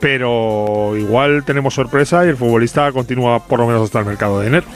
pero 0.00 0.96
igual 0.96 1.44
tenemos 1.44 1.74
sorpresa 1.74 2.24
y 2.24 2.28
el 2.28 2.36
futbolista 2.36 2.92
continúa 2.92 3.46
por 3.46 3.58
lo 3.58 3.66
menos 3.66 3.82
hasta 3.82 4.00
el 4.00 4.06
mercado 4.06 4.40
de 4.40 4.48
enero. 4.48 4.66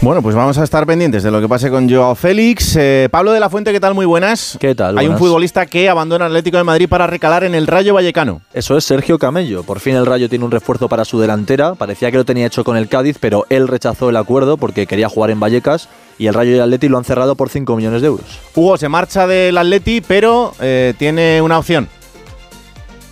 Bueno, 0.00 0.22
pues 0.22 0.34
vamos 0.34 0.58
a 0.58 0.64
estar 0.64 0.86
pendientes 0.86 1.22
de 1.22 1.30
lo 1.30 1.40
que 1.40 1.48
pase 1.48 1.70
con 1.70 1.88
Joao 1.90 2.14
Félix. 2.14 2.76
Eh, 2.76 3.08
Pablo 3.10 3.32
de 3.32 3.40
la 3.40 3.50
Fuente, 3.50 3.72
¿qué 3.72 3.80
tal? 3.80 3.94
Muy 3.94 4.06
buenas. 4.06 4.56
¿Qué 4.60 4.74
tal? 4.74 4.98
Hay 4.98 5.08
un 5.08 5.18
futbolista 5.18 5.66
que 5.66 5.88
abandona 5.88 6.26
el 6.26 6.32
Atlético 6.32 6.56
de 6.56 6.64
Madrid 6.64 6.88
para 6.88 7.06
recalar 7.06 7.44
en 7.44 7.54
el 7.54 7.66
Rayo 7.66 7.94
Vallecano. 7.94 8.40
Eso 8.52 8.76
es 8.76 8.84
Sergio 8.84 9.18
Camello. 9.18 9.62
Por 9.62 9.80
fin 9.80 9.96
el 9.96 10.06
Rayo 10.06 10.28
tiene 10.28 10.44
un 10.44 10.50
refuerzo 10.50 10.88
para 10.88 11.04
su 11.04 11.20
delantera. 11.20 11.74
Parecía 11.74 12.10
que 12.10 12.16
lo 12.16 12.24
tenía 12.24 12.46
hecho 12.46 12.64
con 12.64 12.76
el 12.76 12.88
Cádiz, 12.88 13.18
pero 13.20 13.46
él 13.50 13.68
rechazó 13.68 14.10
el 14.10 14.16
acuerdo 14.16 14.56
porque 14.56 14.79
quería 14.86 15.08
jugar 15.08 15.30
en 15.30 15.40
Vallecas 15.40 15.88
y 16.18 16.26
el 16.26 16.34
Rayo 16.34 16.52
y 16.52 16.54
el 16.54 16.62
Atleti 16.62 16.88
lo 16.88 16.98
han 16.98 17.04
cerrado 17.04 17.34
por 17.34 17.48
5 17.48 17.76
millones 17.76 18.02
de 18.02 18.08
euros. 18.08 18.26
Hugo 18.54 18.76
se 18.76 18.88
marcha 18.88 19.26
del 19.26 19.56
Atleti, 19.56 20.00
pero 20.00 20.52
eh, 20.60 20.94
tiene 20.98 21.40
una 21.40 21.58
opción. 21.58 21.88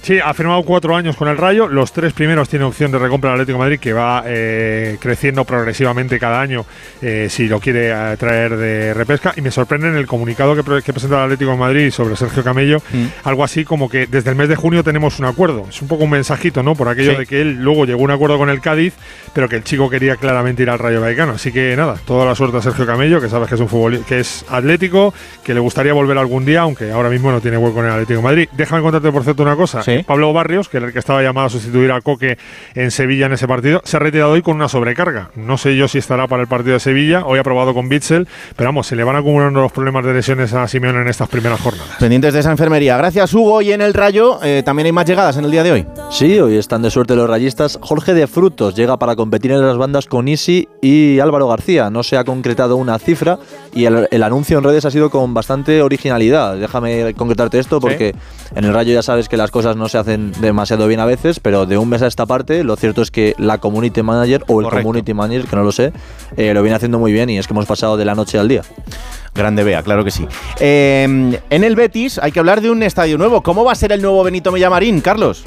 Sí, 0.03 0.19
ha 0.25 0.33
firmado 0.33 0.63
cuatro 0.63 0.97
años 0.97 1.17
con 1.17 1.29
el 1.29 1.37
Rayo. 1.37 1.67
Los 1.69 1.93
tres 1.93 2.13
primeros 2.15 2.49
tiene 2.49 2.65
opción 2.65 2.91
de 2.91 2.99
recompra 2.99 3.31
del 3.31 3.41
Atlético 3.41 3.59
de 3.59 3.65
Madrid, 3.65 3.79
que 3.81 3.93
va 3.93 4.23
eh, 4.27 4.97
creciendo 5.01 5.45
progresivamente 5.45 6.19
cada 6.19 6.41
año 6.41 6.65
eh, 7.03 7.27
si 7.29 7.47
lo 7.47 7.61
quiere 7.61 7.91
eh, 7.91 8.17
traer 8.17 8.57
de 8.57 8.95
repesca. 8.95 9.35
Y 9.37 9.43
me 9.43 9.51
sorprende 9.51 9.89
en 9.89 9.97
el 9.97 10.07
comunicado 10.07 10.57
que, 10.57 10.63
pre- 10.63 10.83
que 10.83 10.93
presenta 10.93 11.17
el 11.19 11.25
Atlético 11.25 11.51
de 11.51 11.57
Madrid 11.59 11.91
sobre 11.91 12.17
Sergio 12.17 12.43
Camello, 12.43 12.81
algo 13.25 13.45
así 13.45 13.65
como 13.67 13.91
que 13.91 14.07
desde 14.07 14.31
el 14.31 14.37
mes 14.37 14.49
de 14.49 14.57
junio 14.57 14.83
tenemos 14.83 15.19
un 15.19 15.27
acuerdo. 15.27 15.67
Es 15.69 15.83
un 15.83 15.89
poco 15.89 16.05
un 16.05 16.11
mensajito, 16.11 16.63
¿no? 16.63 16.75
Por 16.75 16.89
aquello 16.89 17.13
Sí. 17.13 17.19
de 17.19 17.27
que 17.27 17.41
él 17.43 17.57
luego 17.61 17.85
llegó 17.85 18.01
a 18.01 18.05
un 18.05 18.11
acuerdo 18.11 18.39
con 18.39 18.49
el 18.49 18.61
Cádiz, 18.63 18.95
pero 19.35 19.49
que 19.49 19.57
el 19.57 19.65
chico 19.65 19.91
quería 19.91 20.17
claramente 20.17 20.63
ir 20.63 20.71
al 20.71 20.79
Rayo 20.79 21.01
Vallecano. 21.03 21.33
Así 21.33 21.53
que 21.53 21.75
nada, 21.77 21.97
toda 22.07 22.25
la 22.25 22.35
suerte 22.35 22.57
a 22.57 22.63
Sergio 22.63 22.87
Camello, 22.87 23.21
que 23.21 23.29
sabes 23.29 23.49
que 23.49 23.57
es 23.57 23.61
un 23.61 23.69
futbolista 23.69 24.07
que 24.09 24.21
es 24.21 24.45
atlético, 24.49 25.13
que 25.45 25.53
le 25.53 25.61
gustaría 25.61 25.93
volver 25.93 26.17
algún 26.17 26.47
día, 26.47 26.63
aunque 26.63 26.91
ahora 26.93 27.11
mismo 27.11 27.31
no 27.31 27.41
tiene 27.43 27.59
hueco 27.59 27.81
en 27.81 27.87
el 27.87 27.93
Atlético 27.93 28.19
de 28.21 28.25
Madrid. 28.25 28.49
Déjame 28.57 28.81
contarte, 28.81 29.13
por 29.13 29.23
cierto, 29.25 29.43
una 29.43 29.57
cosa. 29.57 29.83
Sí. 29.83 29.88
Pablo 30.07 30.33
Barrios, 30.33 30.68
que 30.68 30.79
era 30.79 30.87
el 30.87 30.92
que 30.92 30.98
estaba 30.98 31.22
llamado 31.22 31.46
a 31.46 31.51
sustituir 31.51 31.92
a 31.92 32.01
Coque 32.01 32.38
en 32.74 32.90
Sevilla 32.90 33.27
en 33.27 33.33
ese 33.33 33.46
partido, 33.48 33.81
se 33.85 33.96
ha 33.96 34.01
retirado 34.01 34.33
hoy 34.33 34.42
con 34.42 34.57
una 34.57 34.68
sobrecarga. 34.68 35.31
No 35.37 35.59
sé 35.59 35.77
yo 35.77 35.88
si 35.88 35.98
estará 35.98 36.27
para 36.27 36.42
el 36.42 36.48
partido 36.48 36.74
de 36.74 36.81
Sevilla. 36.81 37.24
Hoy 37.24 37.38
ha 37.38 37.42
probado 37.42 37.74
con 37.74 37.88
Bitzel, 37.88 38.29
pero 38.57 38.68
vamos, 38.68 38.87
se 38.87 38.96
le 38.96 39.05
van 39.05 39.16
acumulando 39.16 39.61
los 39.61 39.72
problemas 39.72 40.05
de 40.05 40.14
lesiones 40.14 40.53
a 40.53 40.66
Simeone 40.68 41.01
en 41.01 41.09
estas 41.09 41.29
primeras 41.29 41.61
jornadas. 41.61 41.96
Pendientes 41.98 42.35
de 42.35 42.40
esa 42.40 42.51
enfermería. 42.51 42.96
Gracias, 42.96 43.33
Hugo. 43.35 43.62
Y 43.62 43.72
en 43.72 43.81
el 43.81 43.94
Rayo 43.94 44.38
eh, 44.42 44.62
también 44.64 44.87
hay 44.87 44.92
más 44.92 45.07
llegadas 45.07 45.37
en 45.37 45.44
el 45.44 45.51
día 45.51 45.62
de 45.62 45.72
hoy. 45.72 45.87
Sí, 46.11 46.38
hoy 46.38 46.57
están 46.57 46.83
de 46.83 46.90
suerte 46.90 47.16
los 47.16 47.29
rayistas. 47.29 47.79
Jorge 47.81 48.14
de 48.14 48.27
Frutos 48.27 48.74
llega 48.74 48.98
para 48.98 49.16
competir 49.16 49.53
en 49.53 49.66
las 49.66 49.77
bandas 49.77 50.07
con 50.07 50.29
Isi 50.29 50.68
y 50.83 51.18
Álvaro 51.20 51.48
García. 51.48 51.90
No 51.90 52.03
se 52.03 52.16
ha 52.16 52.24
concretado 52.24 52.77
una 52.77 52.98
cifra 52.98 53.38
y 53.74 53.85
el, 53.85 54.09
el 54.11 54.22
anuncio 54.22 54.59
en 54.59 54.64
redes 54.64 54.85
ha 54.85 54.90
sido 54.90 55.11
con 55.11 55.35
bastante 55.35 55.83
originalidad. 55.83 56.57
Déjame 56.57 57.14
concretarte 57.14 57.59
esto 57.59 57.81
porque 57.81 58.14
en 58.55 58.64
el 58.64 58.72
Rayo 58.72 58.92
ya 58.92 59.03
sabes 59.03 59.29
que 59.29 59.37
las 59.37 59.51
cosas 59.51 59.77
no 59.79 59.88
se 59.88 59.99
hacen 59.99 60.33
demasiado 60.41 60.87
bien 60.87 61.01
a 61.01 61.07
veces, 61.07 61.41
pero 61.41 61.64
de 61.67 61.79
un 61.79 61.88
mes 61.88 62.03
a 62.03 62.07
esta 62.07 62.27
parte 62.27 62.64
lo 62.64 62.77
cierto 62.77 63.03
es 63.03 63.11
que 63.11 63.35
la 63.38 63.59
community 63.59 64.03
manager 64.03 64.45
o 64.49 64.61
el 64.61 64.64
Correcto. 64.64 64.83
community 64.83 65.14
manager, 65.14 65.47
que 65.47 65.57
no 65.57 65.62
lo 65.62 65.73
sé, 65.73 65.93
eh, 66.37 66.53
lo 66.53 66.62
viene 66.62 66.77
haciendo 66.77 66.99
muy 66.99 67.12
bien 67.12 67.31
y 67.31 67.38
es 67.38 67.47
que 67.47 67.55
hemos 67.55 67.67
pasado 67.67 67.97
de 67.97 68.05
la 68.05 68.14
noche 68.14 68.38
al 68.38 68.49
día. 68.49 68.62
Grande 69.35 69.62
Bea, 69.64 69.83
claro 69.83 70.05
que 70.05 70.11
sí. 70.11 70.27
Eh, 70.61 71.38
en 71.51 71.64
el 71.64 71.77
Betis 71.77 72.19
hay 72.19 72.33
que 72.33 72.41
hablar 72.41 72.61
de 72.61 72.71
un 72.71 72.83
estadio 72.83 73.17
nuevo. 73.19 73.43
¿Cómo 73.43 73.64
va 73.64 73.73
a 73.73 73.77
ser 73.77 73.93
el 73.93 74.03
nuevo 74.03 74.23
Benito 74.25 74.51
Villamarín, 74.53 75.01
Carlos? 75.01 75.45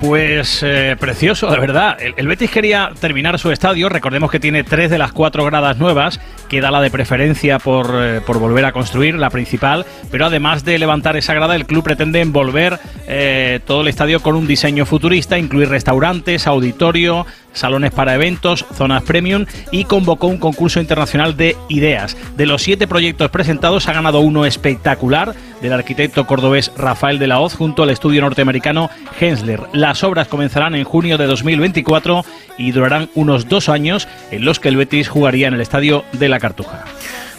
Pues 0.00 0.62
eh, 0.62 0.96
precioso, 0.98 1.50
de 1.50 1.58
verdad. 1.58 1.98
El, 2.00 2.28
Betis 2.28 2.52
quería 2.52 2.92
terminar 3.00 3.36
su 3.40 3.50
estadio. 3.50 3.88
Recordemos 3.88 4.30
que 4.30 4.38
tiene 4.38 4.62
tres 4.62 4.90
de 4.90 4.98
las 4.98 5.10
cuatro 5.10 5.44
gradas 5.44 5.78
nuevas. 5.78 6.20
Queda 6.48 6.70
la 6.70 6.80
de 6.80 6.90
preferencia 6.90 7.58
por, 7.58 7.90
eh, 7.94 8.20
por 8.24 8.38
volver 8.38 8.64
a 8.64 8.70
construir, 8.70 9.16
la 9.16 9.30
principal. 9.30 9.84
Pero 10.10 10.26
además 10.26 10.64
de 10.64 10.78
levantar 10.78 11.16
esa 11.16 11.34
grada, 11.34 11.56
el 11.56 11.66
club 11.66 11.82
pretende 11.82 12.20
envolver 12.20 12.78
eh, 13.08 13.58
todo 13.66 13.80
el 13.80 13.88
estadio 13.88 14.20
con 14.20 14.36
un 14.36 14.46
diseño 14.46 14.86
futurista, 14.86 15.36
incluir 15.36 15.68
restaurantes, 15.68 16.46
auditorio, 16.46 17.26
salones 17.58 17.90
para 17.90 18.14
eventos, 18.14 18.64
zonas 18.74 19.02
premium 19.02 19.46
y 19.70 19.84
convocó 19.84 20.26
un 20.26 20.38
concurso 20.38 20.80
internacional 20.80 21.36
de 21.36 21.56
ideas. 21.68 22.16
De 22.36 22.46
los 22.46 22.62
siete 22.62 22.86
proyectos 22.86 23.30
presentados 23.30 23.88
ha 23.88 23.92
ganado 23.92 24.20
uno 24.20 24.46
espectacular 24.46 25.34
del 25.60 25.72
arquitecto 25.72 26.26
cordobés 26.26 26.72
Rafael 26.76 27.18
de 27.18 27.26
la 27.26 27.40
Hoz 27.40 27.54
junto 27.54 27.82
al 27.82 27.90
estudio 27.90 28.22
norteamericano 28.22 28.90
Hensler. 29.20 29.60
Las 29.72 30.04
obras 30.04 30.28
comenzarán 30.28 30.74
en 30.74 30.84
junio 30.84 31.18
de 31.18 31.26
2024 31.26 32.24
y 32.58 32.72
durarán 32.72 33.10
unos 33.14 33.48
dos 33.48 33.68
años 33.68 34.08
en 34.30 34.44
los 34.44 34.60
que 34.60 34.68
el 34.68 34.76
Betis 34.76 35.08
jugaría 35.08 35.48
en 35.48 35.54
el 35.54 35.60
estadio 35.60 36.04
de 36.12 36.28
la 36.28 36.38
Cartuja. 36.38 36.84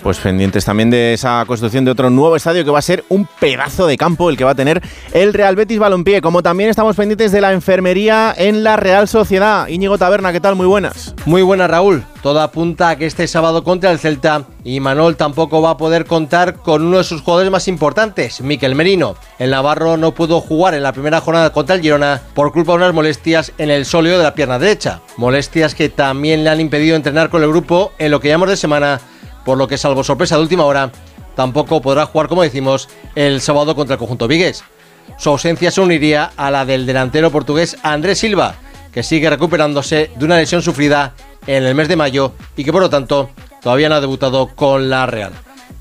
Pues 0.02 0.18
pendientes 0.18 0.64
también 0.64 0.90
de 0.90 1.14
esa 1.14 1.44
construcción 1.46 1.84
de 1.84 1.92
otro 1.92 2.10
nuevo 2.10 2.36
estadio 2.38 2.64
que 2.64 2.72
va 2.72 2.80
a 2.80 2.82
ser 2.82 3.04
un 3.10 3.28
pedazo 3.40 3.86
de 3.86 3.98
campo 3.98 4.30
el 4.30 4.38
que 4.38 4.46
va 4.46 4.52
a 4.52 4.56
tener 4.56 4.82
el 5.12 5.34
Real 5.34 5.58
Betis 5.58 5.78
Balompié. 5.78 6.22
Como 6.22 6.42
también 6.42 6.70
estamos 6.70 6.96
pendientes 6.96 7.34
de 7.34 7.42
la 7.42 7.52
enfermería 7.52 8.34
en 8.38 8.64
la 8.64 8.78
Real 8.78 9.10
Sociedad. 9.10 9.68
Íñigo 9.68 9.98
Taberna, 9.98 10.32
¿qué 10.32 10.40
tal? 10.40 10.56
Muy 10.56 10.68
buenas. 10.68 11.14
Muy 11.26 11.42
buenas, 11.42 11.70
Raúl. 11.70 12.04
Todo 12.22 12.40
apunta 12.42 12.90
a 12.90 12.96
que 12.98 13.06
este 13.06 13.28
sábado 13.28 13.64
contra 13.64 13.92
el 13.92 14.00
Celta 14.00 14.46
y 14.64 14.80
Manol 14.80 15.18
tampoco 15.18 15.62
va 15.62 15.72
a 15.72 15.78
poder 15.78 16.06
contar 16.06 16.56
con 16.56 16.86
uno 16.86 16.98
de 16.98 17.04
sus 17.04 17.22
jugadores 17.22 17.52
más 17.52 17.68
importantes, 17.68 18.42
Miquel 18.42 18.76
Merino. 18.76 19.16
El 19.38 19.52
Navarro 19.52 19.98
no 19.98 20.14
pudo 20.14 20.42
jugar 20.42 20.74
en 20.74 20.84
la 20.84 20.94
primera 20.94 21.22
jornada 21.22 21.52
contra 21.52 21.76
el 21.76 21.82
Girona 21.82 22.22
por 22.34 22.52
culpa 22.52 22.74
de 22.74 22.78
unas 22.78 22.94
molestias 22.94 23.54
en 23.58 23.70
el 23.70 23.86
sóleo 23.86 24.18
de 24.18 24.24
la 24.24 24.34
pierna 24.34 24.60
derecha. 24.60 25.02
Molestias 25.18 25.76
que 25.76 25.90
también 25.90 26.44
le 26.44 26.50
han 26.50 26.62
impedido 26.62 26.96
entrenar 26.96 27.30
con 27.30 27.44
el 27.44 27.50
grupo 27.50 27.92
en 28.00 28.12
lo 28.12 28.20
que 28.20 28.30
llamamos 28.30 28.50
de 28.50 28.58
semana 28.58 29.00
por 29.50 29.58
lo 29.58 29.68
que 29.68 29.80
salvo 29.80 30.04
sorpresa 30.04 30.36
de 30.36 30.44
última 30.44 30.64
hora, 30.64 30.92
tampoco 31.36 31.82
podrá 31.82 32.06
jugar, 32.06 32.28
como 32.28 32.44
decimos, 32.44 32.88
el 33.16 33.42
sábado 33.42 33.76
contra 33.76 33.96
el 33.96 33.98
conjunto 33.98 34.28
vigués. 34.28 34.64
Su 35.18 35.32
ausencia 35.32 35.72
se 35.72 35.82
uniría 35.82 36.30
a 36.38 36.52
la 36.52 36.66
del 36.66 36.86
delantero 36.86 37.32
portugués 37.32 37.76
Andrés 37.82 38.20
Silva, 38.20 38.54
que 38.92 39.02
sigue 39.02 39.28
recuperándose 39.28 40.12
de 40.16 40.24
una 40.24 40.38
lesión 40.38 40.62
sufrida 40.62 41.16
en 41.48 41.64
el 41.64 41.74
mes 41.74 41.88
de 41.88 41.96
mayo 41.96 42.34
y 42.56 42.64
que 42.64 42.72
por 42.72 42.84
lo 42.84 42.92
tanto 42.92 43.32
todavía 43.60 43.90
no 43.90 43.96
ha 43.96 44.02
debutado 44.02 44.50
con 44.56 44.88
la 44.88 45.08
Real. 45.08 45.32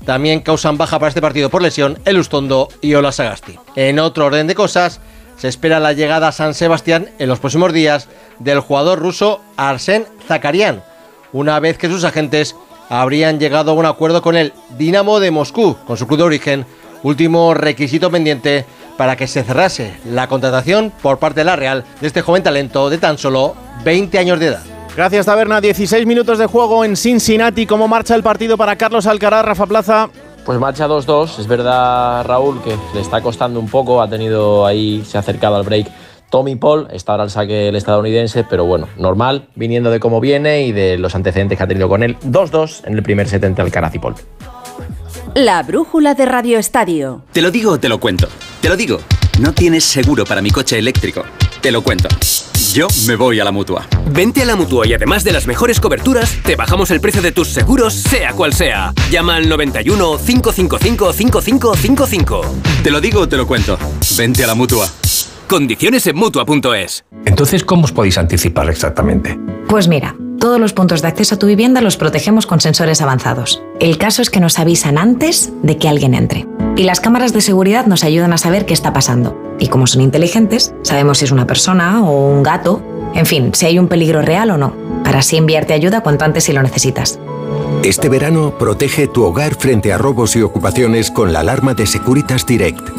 También 0.03 0.39
causan 0.39 0.79
baja 0.79 0.97
para 0.97 1.09
este 1.09 1.21
partido 1.21 1.51
por 1.51 1.61
lesión 1.61 1.99
el 2.05 2.17
Ustondo 2.17 2.69
y 2.81 2.95
Ola 2.95 3.11
Sagasti. 3.11 3.59
En 3.75 3.99
otro 3.99 4.25
orden 4.25 4.47
de 4.47 4.55
cosas, 4.55 4.99
se 5.37 5.47
espera 5.47 5.79
la 5.79 5.93
llegada 5.93 6.29
a 6.29 6.31
San 6.31 6.55
Sebastián 6.55 7.11
en 7.19 7.29
los 7.29 7.37
próximos 7.37 7.71
días 7.71 8.07
del 8.39 8.61
jugador 8.61 8.97
ruso 8.97 9.41
Arsen 9.57 10.07
Zakarian, 10.27 10.81
una 11.33 11.59
vez 11.59 11.77
que 11.77 11.87
sus 11.87 12.03
agentes 12.03 12.55
habrían 12.89 13.39
llegado 13.39 13.71
a 13.71 13.75
un 13.75 13.85
acuerdo 13.85 14.21
con 14.21 14.35
el 14.35 14.53
Dinamo 14.77 15.19
de 15.19 15.31
Moscú, 15.31 15.77
con 15.85 15.95
su 15.95 16.07
club 16.07 16.17
de 16.17 16.23
origen, 16.25 16.65
último 17.03 17.53
requisito 17.53 18.11
pendiente 18.11 18.65
para 18.97 19.15
que 19.15 19.27
se 19.27 19.43
cerrase 19.43 19.93
la 20.05 20.27
contratación 20.27 20.91
por 21.01 21.19
parte 21.19 21.41
de 21.41 21.45
la 21.45 21.55
Real 21.55 21.85
de 22.01 22.07
este 22.07 22.21
joven 22.21 22.43
talento 22.43 22.89
de 22.89 22.97
tan 22.97 23.17
solo 23.17 23.55
20 23.85 24.19
años 24.19 24.39
de 24.39 24.47
edad. 24.47 24.63
Gracias, 24.95 25.25
Taberna. 25.25 25.61
16 25.61 26.05
minutos 26.05 26.37
de 26.39 26.47
juego 26.47 26.83
en 26.83 26.97
Cincinnati. 26.97 27.65
¿Cómo 27.65 27.87
marcha 27.87 28.15
el 28.15 28.23
partido 28.23 28.57
para 28.57 28.75
Carlos 28.75 29.05
Alcaraz, 29.05 29.45
Rafa 29.45 29.65
Plaza? 29.65 30.09
Pues 30.43 30.59
marcha 30.59 30.87
2-2. 30.87 31.39
Es 31.39 31.47
verdad, 31.47 32.25
Raúl, 32.25 32.61
que 32.61 32.75
le 32.93 32.99
está 32.99 33.21
costando 33.21 33.59
un 33.61 33.69
poco. 33.69 34.01
Ha 34.01 34.09
tenido 34.09 34.65
ahí, 34.65 35.05
se 35.05 35.15
ha 35.15 35.21
acercado 35.21 35.55
al 35.55 35.63
break 35.63 35.87
Tommy 36.29 36.55
Paul, 36.55 36.87
está 36.91 37.13
ahora 37.13 37.23
al 37.23 37.31
saque 37.31 37.69
el 37.69 37.75
estadounidense, 37.75 38.43
pero 38.43 38.65
bueno, 38.65 38.87
normal, 38.97 39.47
viniendo 39.55 39.89
de 39.89 39.99
cómo 39.99 40.19
viene 40.19 40.63
y 40.63 40.71
de 40.71 40.97
los 40.97 41.15
antecedentes 41.15 41.57
que 41.57 41.63
ha 41.63 41.67
tenido 41.67 41.89
con 41.89 42.03
él. 42.03 42.17
2-2 42.25 42.85
en 42.85 42.93
el 42.93 43.03
primer 43.03 43.27
set 43.27 43.43
entre 43.43 43.63
Alcaraz 43.63 43.95
y 43.95 43.99
Paul. 43.99 44.15
La 45.35 45.61
brújula 45.63 46.13
de 46.13 46.25
Radio 46.25 46.57
Estadio. 46.59 47.23
Te 47.31 47.41
lo 47.41 47.51
digo 47.51 47.73
o 47.73 47.79
te 47.79 47.89
lo 47.89 47.99
cuento. 47.99 48.27
Te 48.61 48.69
lo 48.69 48.75
digo. 48.75 48.99
No 49.39 49.53
tienes 49.53 49.85
seguro 49.85 50.25
para 50.25 50.41
mi 50.41 50.51
coche 50.51 50.77
eléctrico. 50.77 51.23
Te 51.61 51.71
lo 51.71 51.81
cuento. 51.81 52.09
Yo 52.73 52.87
me 53.07 53.15
voy 53.15 53.39
a 53.39 53.43
la 53.43 53.51
mutua. 53.51 53.87
Vente 54.11 54.41
a 54.41 54.45
la 54.45 54.55
mutua 54.55 54.85
y 54.85 54.93
además 54.93 55.23
de 55.23 55.31
las 55.31 55.47
mejores 55.47 55.79
coberturas, 55.79 56.37
te 56.43 56.55
bajamos 56.55 56.91
el 56.91 57.01
precio 57.01 57.21
de 57.21 57.31
tus 57.31 57.47
seguros, 57.47 57.93
sea 57.93 58.33
cual 58.33 58.53
sea. 58.53 58.93
Llama 59.09 59.37
al 59.37 59.49
91 59.49 60.17
555 60.17 61.13
5555. 61.13 62.41
Te 62.83 62.91
lo 62.91 63.01
digo 63.01 63.21
o 63.21 63.29
te 63.29 63.37
lo 63.37 63.47
cuento. 63.47 63.77
Vente 64.17 64.43
a 64.43 64.47
la 64.47 64.55
mutua. 64.55 64.87
Condiciones 65.49 66.05
en 66.05 66.15
Mutua.es 66.15 67.05
Entonces, 67.25 67.63
¿cómo 67.63 67.85
os 67.85 67.91
podéis 67.91 68.19
anticipar 68.19 68.69
exactamente? 68.69 69.39
Pues 69.67 69.87
mira, 69.87 70.15
todos 70.39 70.59
los 70.59 70.73
puntos 70.73 71.01
de 71.01 71.07
acceso 71.07 71.33
a 71.33 71.39
tu 71.39 71.47
vivienda 71.47 71.81
los 71.81 71.97
protegemos 71.97 72.45
con 72.45 72.61
sensores 72.61 73.01
avanzados. 73.01 73.59
El 73.79 73.97
caso 73.97 74.21
es 74.21 74.29
que 74.29 74.39
nos 74.39 74.59
avisan 74.59 74.99
antes 74.99 75.51
de 75.63 75.79
que 75.79 75.89
alguien 75.89 76.13
entre. 76.13 76.45
Y 76.75 76.83
las 76.83 76.99
cámaras 76.99 77.33
de 77.33 77.41
seguridad 77.41 77.87
nos 77.87 78.03
ayudan 78.03 78.31
a 78.31 78.37
saber 78.37 78.67
qué 78.67 78.75
está 78.75 78.93
pasando. 78.93 79.35
Y 79.57 79.69
como 79.69 79.87
son 79.87 80.01
inteligentes, 80.01 80.75
sabemos 80.83 81.17
si 81.17 81.25
es 81.25 81.31
una 81.31 81.47
persona 81.47 82.07
o 82.07 82.29
un 82.31 82.43
gato, 82.43 82.83
en 83.15 83.25
fin, 83.25 83.49
si 83.55 83.65
hay 83.65 83.79
un 83.79 83.87
peligro 83.87 84.21
real 84.21 84.51
o 84.51 84.57
no, 84.59 84.75
para 85.03 85.19
así 85.19 85.35
enviarte 85.35 85.73
ayuda 85.73 86.01
cuanto 86.01 86.25
antes 86.25 86.43
si 86.43 86.53
lo 86.53 86.61
necesitas. 86.61 87.19
Este 87.83 88.07
verano 88.07 88.53
protege 88.59 89.07
tu 89.07 89.23
hogar 89.23 89.55
frente 89.55 89.93
a 89.93 89.97
robos 89.97 90.35
y 90.35 90.43
ocupaciones 90.43 91.09
con 91.09 91.33
la 91.33 91.39
alarma 91.39 91.73
de 91.73 91.87
Securitas 91.87 92.45
Direct. 92.45 92.98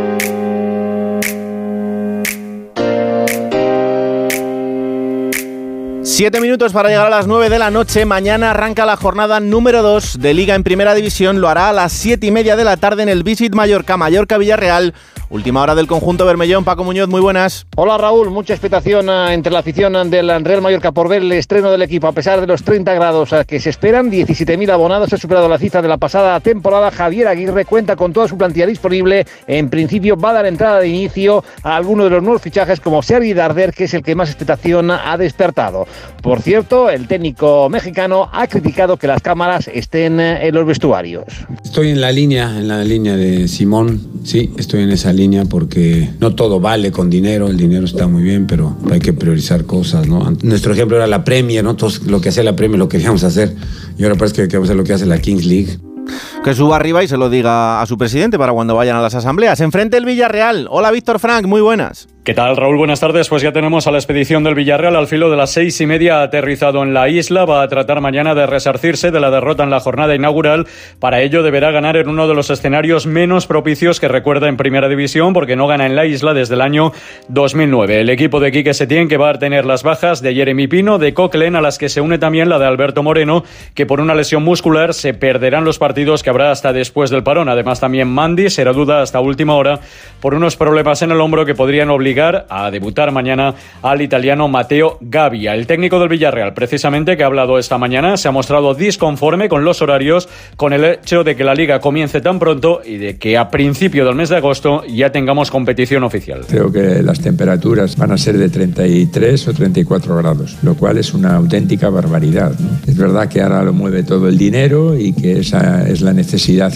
Siete 6.21 6.39
minutos 6.39 6.71
para 6.71 6.89
llegar 6.89 7.07
a 7.07 7.09
las 7.09 7.25
9 7.25 7.49
de 7.49 7.57
la 7.57 7.71
noche. 7.71 8.05
Mañana 8.05 8.51
arranca 8.51 8.85
la 8.85 8.95
jornada 8.95 9.39
número 9.39 9.81
2 9.81 10.19
de 10.19 10.35
Liga 10.35 10.53
en 10.53 10.61
Primera 10.61 10.93
División. 10.93 11.41
Lo 11.41 11.49
hará 11.49 11.69
a 11.69 11.73
las 11.73 11.93
7 11.93 12.27
y 12.27 12.29
media 12.29 12.55
de 12.55 12.63
la 12.63 12.77
tarde 12.77 13.01
en 13.01 13.09
el 13.09 13.23
Visit 13.23 13.55
Mallorca, 13.55 13.97
Mallorca 13.97 14.37
Villarreal. 14.37 14.93
Última 15.31 15.61
hora 15.61 15.75
del 15.75 15.87
conjunto 15.87 16.25
Bermellón. 16.25 16.65
Paco 16.65 16.83
Muñoz, 16.83 17.07
muy 17.07 17.21
buenas. 17.21 17.65
Hola 17.77 17.97
Raúl, 17.97 18.29
mucha 18.29 18.53
expectación 18.53 19.09
ah, 19.09 19.33
entre 19.33 19.53
la 19.53 19.59
afición 19.59 19.93
del 20.11 20.43
Real 20.43 20.61
Mallorca 20.61 20.91
por 20.91 21.07
ver 21.07 21.21
el 21.21 21.31
estreno 21.31 21.71
del 21.71 21.81
equipo. 21.81 22.07
A 22.07 22.11
pesar 22.11 22.41
de 22.41 22.47
los 22.47 22.63
30 22.63 22.93
grados 22.93 23.31
ah, 23.31 23.45
que 23.45 23.61
se 23.61 23.69
esperan, 23.69 24.11
17.000 24.11 24.69
abonados. 24.69 25.13
Ha 25.13 25.17
superado 25.17 25.47
la 25.47 25.57
cifra 25.57 25.81
de 25.81 25.87
la 25.87 25.97
pasada 25.97 26.37
temporada. 26.41 26.91
Javier 26.91 27.29
Aguirre 27.29 27.63
cuenta 27.63 27.95
con 27.95 28.11
toda 28.11 28.27
su 28.27 28.37
plantilla 28.37 28.67
disponible. 28.67 29.25
En 29.47 29.69
principio 29.69 30.17
va 30.17 30.31
a 30.31 30.33
dar 30.33 30.45
entrada 30.45 30.81
de 30.81 30.89
inicio 30.89 31.45
a 31.63 31.77
alguno 31.77 32.03
de 32.03 32.09
los 32.09 32.21
nuevos 32.21 32.41
fichajes 32.41 32.81
como 32.81 33.01
Sergi 33.01 33.33
Darder, 33.33 33.73
que 33.73 33.85
es 33.85 33.93
el 33.93 34.03
que 34.03 34.13
más 34.15 34.29
expectación 34.29 34.91
ha 34.91 35.17
despertado. 35.17 35.87
Por 36.21 36.41
cierto, 36.41 36.89
el 36.89 37.07
técnico 37.07 37.67
mexicano 37.69 38.29
ha 38.31 38.47
criticado 38.47 38.97
que 38.97 39.07
las 39.07 39.21
cámaras 39.21 39.67
estén 39.67 40.19
eh, 40.19 40.47
en 40.47 40.53
los 40.55 40.65
vestuarios. 40.65 41.25
Estoy 41.63 41.89
en 41.89 42.01
la 42.01 42.11
línea, 42.11 42.57
en 42.57 42.67
la 42.67 42.83
línea 42.83 43.15
de 43.15 43.47
Simón. 43.47 43.99
Sí, 44.23 44.51
estoy 44.57 44.83
en 44.83 44.91
esa 44.91 45.11
línea 45.13 45.45
porque 45.45 46.09
no 46.19 46.35
todo 46.35 46.59
vale 46.59 46.91
con 46.91 47.09
dinero, 47.09 47.47
el 47.47 47.57
dinero 47.57 47.85
está 47.85 48.07
muy 48.07 48.21
bien, 48.21 48.45
pero 48.45 48.75
hay 48.91 48.99
que 48.99 49.13
priorizar 49.13 49.65
cosas, 49.65 50.07
¿no? 50.07 50.31
Nuestro 50.43 50.73
ejemplo 50.73 50.97
era 50.97 51.07
la 51.07 51.23
premia, 51.23 51.63
¿no? 51.63 51.75
Todos 51.75 52.03
lo 52.03 52.21
que 52.21 52.29
hacía 52.29 52.43
la 52.43 52.55
premia 52.55 52.77
lo 52.77 52.87
queríamos 52.87 53.23
hacer 53.23 53.55
y 53.97 54.03
ahora 54.03 54.15
parece 54.15 54.35
que 54.35 54.47
queremos 54.47 54.69
hacer 54.69 54.77
lo 54.77 54.83
que 54.83 54.93
hace 54.93 55.05
la 55.05 55.17
Kings 55.17 55.45
League. 55.45 55.77
Que 56.43 56.55
suba 56.55 56.75
arriba 56.75 57.03
y 57.03 57.07
se 57.07 57.17
lo 57.17 57.29
diga 57.29 57.81
a 57.81 57.85
su 57.85 57.99
presidente 57.99 58.39
para 58.39 58.51
cuando 58.51 58.75
vayan 58.75 58.95
a 58.95 59.01
las 59.01 59.13
asambleas. 59.13 59.61
Enfrente 59.61 59.97
el 59.97 60.05
Villarreal. 60.05 60.65
Hola 60.71 60.89
Víctor 60.89 61.19
Frank, 61.19 61.45
muy 61.45 61.61
buenas. 61.61 62.07
¿Qué 62.23 62.35
tal, 62.35 62.55
Raúl? 62.55 62.77
Buenas 62.77 62.99
tardes. 62.99 63.29
Pues 63.29 63.41
ya 63.41 63.51
tenemos 63.51 63.87
a 63.87 63.91
la 63.91 63.97
expedición 63.97 64.43
del 64.43 64.53
Villarreal 64.53 64.95
al 64.95 65.07
filo 65.07 65.31
de 65.31 65.37
las 65.37 65.49
seis 65.53 65.81
y 65.81 65.87
media 65.87 66.21
aterrizado 66.21 66.83
en 66.83 66.93
la 66.93 67.09
isla. 67.09 67.45
Va 67.45 67.63
a 67.63 67.67
tratar 67.67 67.99
mañana 67.99 68.35
de 68.35 68.45
resarcirse 68.45 69.09
de 69.09 69.19
la 69.19 69.31
derrota 69.31 69.63
en 69.63 69.71
la 69.71 69.79
jornada 69.79 70.13
inaugural. 70.13 70.67
Para 70.99 71.21
ello 71.21 71.41
deberá 71.41 71.71
ganar 71.71 71.97
en 71.97 72.09
uno 72.09 72.27
de 72.27 72.35
los 72.35 72.51
escenarios 72.51 73.07
menos 73.07 73.47
propicios 73.47 73.99
que 73.99 74.07
recuerda 74.07 74.49
en 74.49 74.57
Primera 74.57 74.87
División, 74.87 75.33
porque 75.33 75.55
no 75.55 75.65
gana 75.65 75.87
en 75.87 75.95
la 75.95 76.05
isla 76.05 76.35
desde 76.35 76.53
el 76.53 76.61
año 76.61 76.91
2009. 77.29 78.01
El 78.01 78.09
equipo 78.11 78.39
de 78.39 78.51
Quique 78.51 78.75
Setién 78.75 79.07
que 79.07 79.17
va 79.17 79.31
a 79.31 79.39
tener 79.39 79.65
las 79.65 79.81
bajas 79.81 80.21
de 80.21 80.35
Jeremy 80.35 80.67
Pino, 80.67 80.99
de 80.99 81.15
Coquelin, 81.15 81.55
a 81.55 81.61
las 81.61 81.79
que 81.79 81.89
se 81.89 82.01
une 82.01 82.19
también 82.19 82.49
la 82.49 82.59
de 82.59 82.65
Alberto 82.67 83.01
Moreno, 83.01 83.43
que 83.73 83.87
por 83.87 83.99
una 83.99 84.13
lesión 84.13 84.43
muscular 84.43 84.93
se 84.93 85.15
perderán 85.15 85.65
los 85.65 85.79
partidos 85.79 86.21
que 86.21 86.29
habrá 86.31 86.51
hasta 86.51 86.73
después 86.73 87.09
del 87.09 87.23
parón. 87.23 87.49
Además 87.49 87.79
también 87.79 88.07
Mandy 88.07 88.49
será 88.49 88.73
duda 88.73 89.01
hasta 89.01 89.19
última 89.19 89.55
hora 89.55 89.79
por 90.19 90.33
unos 90.33 90.55
problemas 90.55 91.01
en 91.01 91.11
el 91.11 91.21
hombro 91.21 91.45
que 91.45 91.55
podrían 91.55 91.89
obligar 91.89 92.45
a 92.49 92.71
debutar 92.71 93.11
mañana 93.11 93.53
al 93.81 94.01
italiano 94.01 94.47
Matteo 94.47 94.97
Gavia. 95.01 95.53
El 95.53 95.67
técnico 95.67 95.99
del 95.99 96.09
Villarreal, 96.09 96.53
precisamente, 96.53 97.15
que 97.15 97.23
ha 97.23 97.27
hablado 97.27 97.59
esta 97.59 97.77
mañana, 97.77 98.17
se 98.17 98.27
ha 98.27 98.31
mostrado 98.31 98.73
disconforme 98.73 99.49
con 99.49 99.63
los 99.63 99.81
horarios, 99.81 100.27
con 100.55 100.73
el 100.73 100.83
hecho 100.85 101.23
de 101.23 101.35
que 101.35 101.43
la 101.43 101.53
liga 101.53 101.79
comience 101.79 102.21
tan 102.21 102.39
pronto 102.39 102.81
y 102.83 102.97
de 102.97 103.17
que 103.17 103.37
a 103.37 103.49
principio 103.49 104.05
del 104.05 104.15
mes 104.15 104.29
de 104.29 104.37
agosto 104.37 104.83
ya 104.85 105.11
tengamos 105.11 105.51
competición 105.51 106.03
oficial. 106.03 106.41
Creo 106.47 106.71
que 106.71 107.01
las 107.03 107.19
temperaturas 107.19 107.97
van 107.97 108.11
a 108.11 108.17
ser 108.17 108.37
de 108.37 108.49
33 108.49 109.47
o 109.47 109.53
34 109.53 110.15
grados, 110.17 110.57
lo 110.63 110.75
cual 110.75 110.97
es 110.97 111.13
una 111.13 111.35
auténtica 111.35 111.89
barbaridad. 111.89 112.53
Es 112.87 112.97
verdad 112.97 113.27
que 113.27 113.41
ahora 113.41 113.63
lo 113.63 113.73
mueve 113.73 114.03
todo 114.03 114.27
el 114.27 114.37
dinero 114.37 114.97
y 114.97 115.13
que 115.13 115.39
esa 115.39 115.87
es 115.87 116.01
la 116.01 116.13
necesidad 116.13 116.20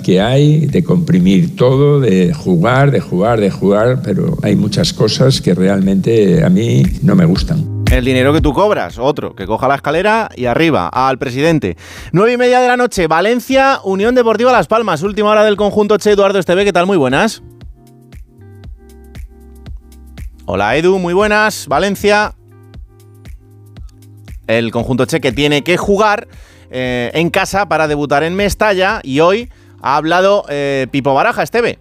que 0.03 0.21
hay 0.21 0.65
de 0.67 0.84
comprimir 0.84 1.55
todo, 1.55 1.99
de 1.99 2.34
jugar, 2.34 2.91
de 2.91 2.99
jugar, 2.99 3.39
de 3.39 3.49
jugar, 3.49 4.01
pero 4.03 4.38
hay 4.43 4.55
muchas 4.55 4.93
cosas 4.93 5.41
que 5.41 5.53
realmente 5.53 6.43
a 6.43 6.49
mí 6.49 6.84
no 7.01 7.15
me 7.15 7.25
gustan. 7.25 7.84
El 7.91 8.03
dinero 8.03 8.34
que 8.34 8.41
tú 8.41 8.53
cobras, 8.53 8.97
otro, 8.97 9.36
que 9.36 9.45
coja 9.45 9.67
la 9.67 9.75
escalera 9.75 10.29
y 10.36 10.45
arriba, 10.45 10.89
al 10.89 11.17
presidente. 11.17 11.77
Nueve 12.12 12.34
y 12.34 12.38
media 12.38 12.60
de 12.60 12.67
la 12.67 12.77
noche, 12.77 13.08
Valencia, 13.08 13.79
Unión 13.84 14.15
Deportiva 14.15 14.51
Las 14.51 14.67
Palmas, 14.67 15.03
última 15.03 15.29
hora 15.29 15.43
del 15.43 15.55
conjunto 15.55 15.97
Che 15.97 16.12
Eduardo 16.12 16.39
Esteve, 16.39 16.65
¿qué 16.65 16.73
tal? 16.73 16.88
Muy 16.88 16.97
buenas. 16.97 17.43
Hola 20.47 20.75
Edu, 20.75 20.99
muy 20.99 21.13
buenas. 21.13 21.67
Valencia. 21.67 22.36
El 24.45 24.71
conjunto 24.71 25.05
cheque 25.05 25.31
tiene 25.31 25.63
que 25.63 25.75
jugar 25.75 26.27
eh, 26.78 27.10
en 27.14 27.30
casa 27.30 27.68
para 27.68 27.88
debutar 27.88 28.24
en 28.24 28.36
Mestalla 28.36 29.00
y 29.02 29.22
hoy 29.22 29.50
ha 29.82 29.96
hablado 29.96 30.44
eh, 30.50 30.88
Pipo 30.92 31.14
Baraja, 31.14 31.42
Esteve. 31.42 31.80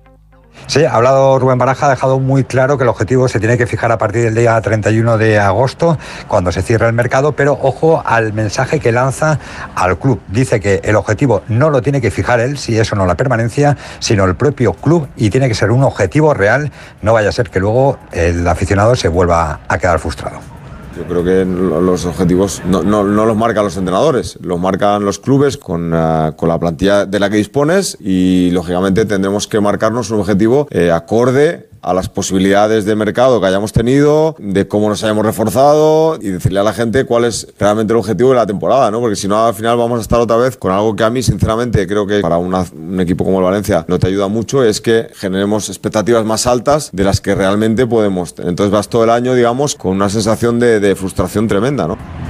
Sí, 0.69 0.85
ha 0.85 0.95
hablado 0.95 1.41
Rubén 1.41 1.59
Baraja, 1.59 1.87
ha 1.87 1.91
dejado 1.91 2.21
muy 2.21 2.45
claro 2.45 2.79
que 2.79 2.85
el 2.85 2.89
objetivo 2.89 3.27
se 3.27 3.41
tiene 3.41 3.59
que 3.59 3.67
fijar 3.67 3.91
a 3.91 3.99
partir 3.99 4.23
del 4.23 4.37
día 4.37 4.61
31 4.61 5.19
de 5.19 5.41
agosto, 5.41 5.99
cuando 6.29 6.53
se 6.53 6.63
cierre 6.63 6.87
el 6.87 6.93
mercado, 6.93 7.33
pero 7.33 7.59
ojo 7.61 8.05
al 8.07 8.33
mensaje 8.33 8.79
que 8.79 8.93
lanza 8.93 9.41
al 9.75 9.99
club. 9.99 10.21
Dice 10.29 10.61
que 10.61 10.81
el 10.85 10.95
objetivo 10.95 11.43
no 11.49 11.71
lo 11.71 11.83
tiene 11.83 12.01
que 12.01 12.13
fijar 12.13 12.39
él, 12.39 12.57
si 12.57 12.79
eso 12.79 12.95
no 12.95 13.05
la 13.05 13.17
permanencia, 13.17 13.77
sino 13.99 14.25
el 14.27 14.37
propio 14.37 14.75
club 14.75 15.09
y 15.17 15.31
tiene 15.31 15.49
que 15.49 15.57
ser 15.57 15.73
un 15.73 15.83
objetivo 15.83 16.35
real, 16.35 16.71
no 17.03 17.13
vaya 17.13 17.31
a 17.31 17.33
ser 17.33 17.51
que 17.51 17.59
luego 17.59 17.99
el 18.13 18.47
aficionado 18.47 18.95
se 18.95 19.09
vuelva 19.09 19.59
a 19.67 19.79
quedar 19.79 19.99
frustrado. 19.99 20.54
Yo 20.97 21.05
creo 21.05 21.25
que 21.25 21.45
los 21.45 22.07
objetivos 22.07 22.63
no, 22.67 22.83
los 23.03 23.37
marcan 23.37 23.65
los 23.65 23.77
entrenadores, 23.77 24.39
los 24.41 24.61
marcan 24.61 25.05
los 25.05 25.19
clubes 25.19 25.57
con, 25.57 25.93
uh, 25.93 26.35
con, 26.37 26.49
la 26.49 26.59
plantilla 26.59 27.05
de 27.05 27.19
la 27.19 27.29
que 27.29 27.37
dispones 27.37 27.97
y 28.01 28.51
lógicamente 28.53 29.05
tendremos 29.05 29.49
que 29.49 29.61
marcarnos 29.61 30.11
un 30.11 30.21
objetivo 30.21 30.69
eh, 30.71 30.93
acorde 30.93 31.69
a 31.85 31.92
las 31.92 32.09
posibilidades 32.09 32.87
de 32.87 32.97
mercado 32.97 33.40
que 33.40 33.47
hayamos 33.47 33.73
tenido, 33.73 34.35
de 34.38 34.66
cómo 34.66 34.88
nos 34.88 35.05
hayamos 35.05 35.25
reforzado 35.25 36.18
y 36.20 36.29
decirle 36.31 36.61
a 36.61 36.62
la 36.62 36.73
gente 36.73 37.05
cuál 37.05 37.27
es 37.27 37.47
realmente 37.59 37.92
el 37.92 37.99
objetivo 37.99 38.31
de 38.31 38.37
la 38.37 38.47
temporada, 38.47 38.90
¿no? 38.90 39.01
Porque 39.01 39.16
si 39.16 39.29
no, 39.29 39.47
al 39.47 39.55
final 39.55 39.77
vamos 39.77 39.99
a 39.99 40.03
estar 40.03 40.18
otra 40.18 40.37
vez 40.37 40.57
con 40.57 40.73
algo 40.73 40.97
que 40.97 41.05
a 41.05 41.11
mí, 41.11 41.23
sinceramente, 41.23 41.87
creo 41.87 42.07
que 42.07 42.20
para 42.20 42.38
un 42.38 43.01
equipo 43.01 43.25
como 43.25 43.38
el 43.38 43.44
Valencia 43.44 43.85
no 43.87 43.99
te 43.99 44.07
ayuda 44.07 44.29
mucho, 44.29 44.64
es 44.64 44.81
que 44.81 45.09
generemos 45.14 45.68
expectativas 45.68 46.25
más 46.25 46.47
altas 46.47 46.88
de 46.92 47.05
las 47.05 47.20
que 47.20 47.35
realmente 47.35 47.87
podemos. 47.87 48.35
Entonces 48.38 48.70
vas 48.70 48.88
todo 48.88 49.05
el 49.05 49.11
año, 49.11 49.35
digamos, 49.35 49.75
con 49.75 49.92
una 49.92 50.09
sensación 50.09 50.59
de, 50.59 50.81
de 50.81 50.97
frustración 50.97 51.49
tremenda, 51.49 51.87
¿no? 51.87 52.24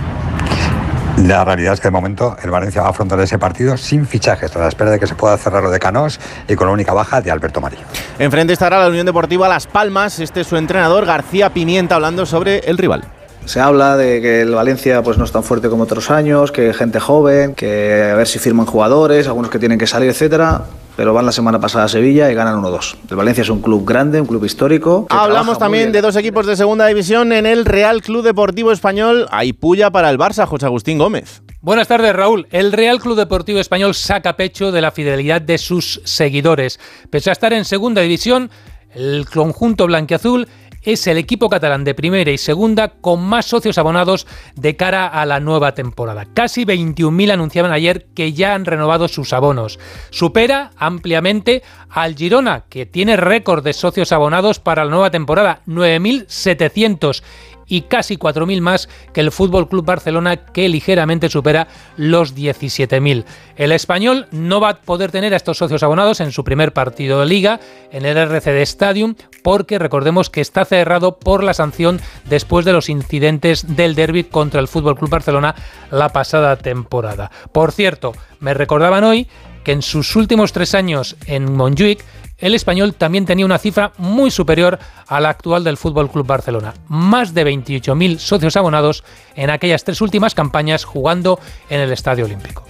La 1.24 1.42
realidad 1.42 1.72
es 1.72 1.80
que 1.80 1.88
de 1.88 1.92
momento 1.92 2.36
el 2.42 2.50
Valencia 2.50 2.82
va 2.82 2.88
a 2.88 2.90
afrontar 2.90 3.18
ese 3.20 3.38
partido 3.38 3.78
sin 3.78 4.06
fichajes, 4.06 4.54
a 4.54 4.58
la 4.58 4.68
espera 4.68 4.90
de 4.90 4.98
que 4.98 5.06
se 5.06 5.14
pueda 5.14 5.38
cerrar 5.38 5.62
lo 5.62 5.70
de 5.70 5.78
Canós 5.78 6.20
y 6.46 6.54
con 6.54 6.66
la 6.66 6.74
única 6.74 6.92
baja 6.92 7.22
de 7.22 7.30
Alberto 7.30 7.62
Marí. 7.62 7.78
Enfrente 8.18 8.52
estará 8.52 8.78
la 8.78 8.88
Unión 8.88 9.06
Deportiva 9.06 9.48
Las 9.48 9.66
Palmas. 9.66 10.20
Este 10.20 10.42
es 10.42 10.46
su 10.46 10.58
entrenador, 10.58 11.06
García 11.06 11.48
Pimienta, 11.48 11.94
hablando 11.94 12.26
sobre 12.26 12.58
el 12.58 12.76
rival. 12.76 13.04
Se 13.44 13.60
habla 13.60 13.96
de 13.96 14.20
que 14.20 14.42
el 14.42 14.54
Valencia 14.54 15.02
pues, 15.02 15.18
no 15.18 15.24
es 15.24 15.32
tan 15.32 15.42
fuerte 15.42 15.68
como 15.68 15.84
otros 15.84 16.10
años, 16.10 16.52
que 16.52 16.72
gente 16.72 17.00
joven, 17.00 17.54
que 17.54 18.10
a 18.12 18.14
ver 18.14 18.26
si 18.26 18.38
firman 18.38 18.66
jugadores, 18.66 19.26
algunos 19.26 19.50
que 19.50 19.58
tienen 19.58 19.78
que 19.78 19.86
salir, 19.86 20.10
etcétera 20.10 20.62
pero 20.96 21.12
van 21.12 21.26
la 21.26 21.32
semana 21.32 21.60
pasada 21.60 21.84
a 21.84 21.88
Sevilla 21.88 22.30
y 22.30 22.34
ganan 22.34 22.62
1-2. 22.62 22.96
El 23.10 23.16
Valencia 23.16 23.42
es 23.42 23.48
un 23.48 23.60
club 23.60 23.84
grande, 23.84 24.20
un 24.20 24.26
club 24.26 24.44
histórico. 24.44 25.06
Hablamos 25.10 25.58
también 25.58 25.92
de 25.92 26.00
dos 26.00 26.16
equipos 26.16 26.46
de 26.46 26.56
segunda 26.56 26.86
división 26.86 27.32
en 27.32 27.46
el 27.46 27.64
Real 27.64 28.02
Club 28.02 28.24
Deportivo 28.24 28.72
Español. 28.72 29.26
Hay 29.30 29.52
puya 29.52 29.90
para 29.90 30.10
el 30.10 30.18
Barça, 30.18 30.46
José 30.46 30.66
Agustín 30.66 30.98
Gómez. 30.98 31.42
Buenas 31.60 31.88
tardes, 31.88 32.14
Raúl. 32.14 32.46
El 32.50 32.72
Real 32.72 33.00
Club 33.00 33.16
Deportivo 33.16 33.58
Español 33.58 33.94
saca 33.94 34.36
pecho 34.36 34.70
de 34.70 34.80
la 34.80 34.90
fidelidad 34.90 35.40
de 35.40 35.58
sus 35.58 36.00
seguidores. 36.04 36.78
Pese 37.10 37.30
a 37.30 37.32
estar 37.32 37.52
en 37.52 37.64
segunda 37.64 38.02
división, 38.02 38.50
el 38.94 39.26
conjunto 39.28 39.86
blanquiazul 39.86 40.46
es 40.84 41.06
el 41.06 41.18
equipo 41.18 41.48
catalán 41.48 41.84
de 41.84 41.94
primera 41.94 42.30
y 42.30 42.38
segunda 42.38 42.88
con 42.88 43.22
más 43.22 43.46
socios 43.46 43.78
abonados 43.78 44.26
de 44.54 44.76
cara 44.76 45.06
a 45.06 45.26
la 45.26 45.40
nueva 45.40 45.74
temporada. 45.74 46.26
Casi 46.32 46.64
21.000 46.64 47.32
anunciaban 47.32 47.72
ayer 47.72 48.06
que 48.14 48.32
ya 48.32 48.54
han 48.54 48.64
renovado 48.64 49.08
sus 49.08 49.32
abonos. 49.32 49.78
Supera 50.10 50.70
ampliamente 50.76 51.62
al 51.88 52.14
Girona, 52.14 52.64
que 52.68 52.86
tiene 52.86 53.16
récord 53.16 53.64
de 53.64 53.72
socios 53.72 54.12
abonados 54.12 54.60
para 54.60 54.84
la 54.84 54.90
nueva 54.90 55.10
temporada, 55.10 55.60
9.700 55.66 57.22
y 57.66 57.82
casi 57.82 58.16
4.000 58.16 58.60
más 58.60 58.88
que 59.12 59.20
el 59.20 59.32
Fútbol 59.32 59.68
Club 59.68 59.84
Barcelona, 59.84 60.36
que 60.36 60.68
ligeramente 60.68 61.28
supera 61.28 61.68
los 61.96 62.34
17.000. 62.34 63.24
El 63.56 63.72
español 63.72 64.26
no 64.30 64.60
va 64.60 64.68
a 64.70 64.80
poder 64.80 65.10
tener 65.10 65.32
a 65.32 65.36
estos 65.36 65.58
socios 65.58 65.82
abonados 65.82 66.20
en 66.20 66.32
su 66.32 66.44
primer 66.44 66.72
partido 66.72 67.20
de 67.20 67.26
liga 67.26 67.60
en 67.92 68.04
el 68.04 68.16
RCD 68.16 68.62
Stadium, 68.62 69.14
porque 69.42 69.78
recordemos 69.78 70.30
que 70.30 70.40
está 70.40 70.64
cerrado 70.64 71.18
por 71.18 71.44
la 71.44 71.54
sanción 71.54 72.00
después 72.24 72.64
de 72.64 72.72
los 72.72 72.88
incidentes 72.88 73.76
del 73.76 73.94
derby 73.94 74.24
contra 74.24 74.60
el 74.60 74.68
Fútbol 74.68 74.96
Club 74.96 75.10
Barcelona 75.10 75.54
la 75.90 76.08
pasada 76.10 76.56
temporada. 76.56 77.30
Por 77.52 77.72
cierto, 77.72 78.12
me 78.40 78.54
recordaban 78.54 79.04
hoy 79.04 79.28
que 79.64 79.72
en 79.72 79.82
sus 79.82 80.14
últimos 80.14 80.52
tres 80.52 80.74
años 80.74 81.16
en 81.26 81.52
Montjuic 81.56 82.04
el 82.38 82.54
español 82.54 82.94
también 82.94 83.26
tenía 83.26 83.46
una 83.46 83.58
cifra 83.58 83.92
muy 83.98 84.30
superior 84.30 84.78
a 85.06 85.20
la 85.20 85.30
actual 85.30 85.64
del 85.64 85.76
Fútbol 85.76 86.10
Club 86.10 86.26
Barcelona. 86.26 86.74
Más 86.88 87.34
de 87.34 87.46
28.000 87.46 88.18
socios 88.18 88.56
abonados 88.56 89.04
en 89.36 89.50
aquellas 89.50 89.84
tres 89.84 90.00
últimas 90.00 90.34
campañas 90.34 90.84
jugando 90.84 91.38
en 91.70 91.80
el 91.80 91.92
Estadio 91.92 92.24
Olímpico. 92.24 92.64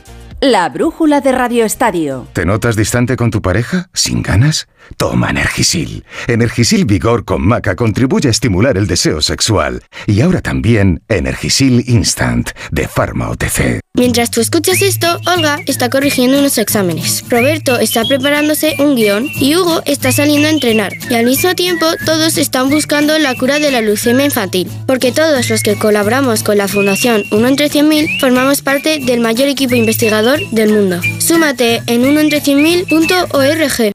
La 0.45 0.69
brújula 0.69 1.23
de 1.23 1.33
Radio 1.33 1.65
Estadio. 1.65 2.29
¿Te 2.35 2.45
notas 2.45 2.77
distante 2.77 3.17
con 3.17 3.31
tu 3.31 3.41
pareja? 3.41 3.89
¿Sin 3.95 4.23
ganas? 4.23 4.69
Toma 4.99 5.31
Energisil. 5.31 6.05
Energisil 6.29 6.85
Vigor 6.85 7.25
con 7.25 7.41
Maca 7.41 7.75
contribuye 7.75 8.29
a 8.29 8.31
estimular 8.31 8.77
el 8.77 8.87
deseo 8.87 9.23
sexual. 9.23 9.83
Y 10.07 10.21
ahora 10.21 10.43
también 10.43 11.03
Energisil 11.09 11.85
Instant 11.87 12.51
de 12.71 12.87
Pharma 12.87 13.31
OTC. 13.31 13.81
Mientras 13.97 14.31
tú 14.31 14.43
escuchas 14.43 14.83
esto, 14.83 15.07
Olga 15.27 15.61
está 15.67 15.89
corrigiendo 15.89 16.39
unos 16.39 16.59
exámenes. 16.59 17.25
Roberto 17.31 17.79
está 17.79 18.05
preparándose 18.05 18.75
un 18.81 18.97
guion 18.97 19.27
y 19.37 19.57
Hugo 19.57 19.83
está 19.87 20.13
saliendo 20.13 20.49
a 20.49 20.51
entrenar. 20.51 20.93
Y 21.09 21.15
al 21.15 21.25
mismo 21.25 21.55
tiempo, 21.55 21.87
todos 22.05 22.37
están 22.37 22.69
buscando 22.69 23.19
la 23.19 23.35
cura 23.37 23.61
de 23.61 23.71
la 23.71 23.81
leucemia 23.81 24.27
infantil. 24.27 24.69
Porque 24.87 25.13
todos 25.13 25.49
los 25.49 25.63
que 25.63 25.79
colaboramos 25.79 26.43
con 26.43 26.59
la 26.59 26.69
Fundación 26.69 27.23
1 27.31 27.49
entre 27.49 27.71
100.000 27.71 28.21
formamos 28.21 28.61
parte 28.61 28.99
del 28.99 29.21
mayor 29.21 29.49
equipo 29.49 29.75
investigador 29.75 30.34
del 30.53 30.73
mundo. 30.73 31.01
Súmate 31.19 31.83
en 31.87 32.03
1entre100.000.org. 32.03 33.93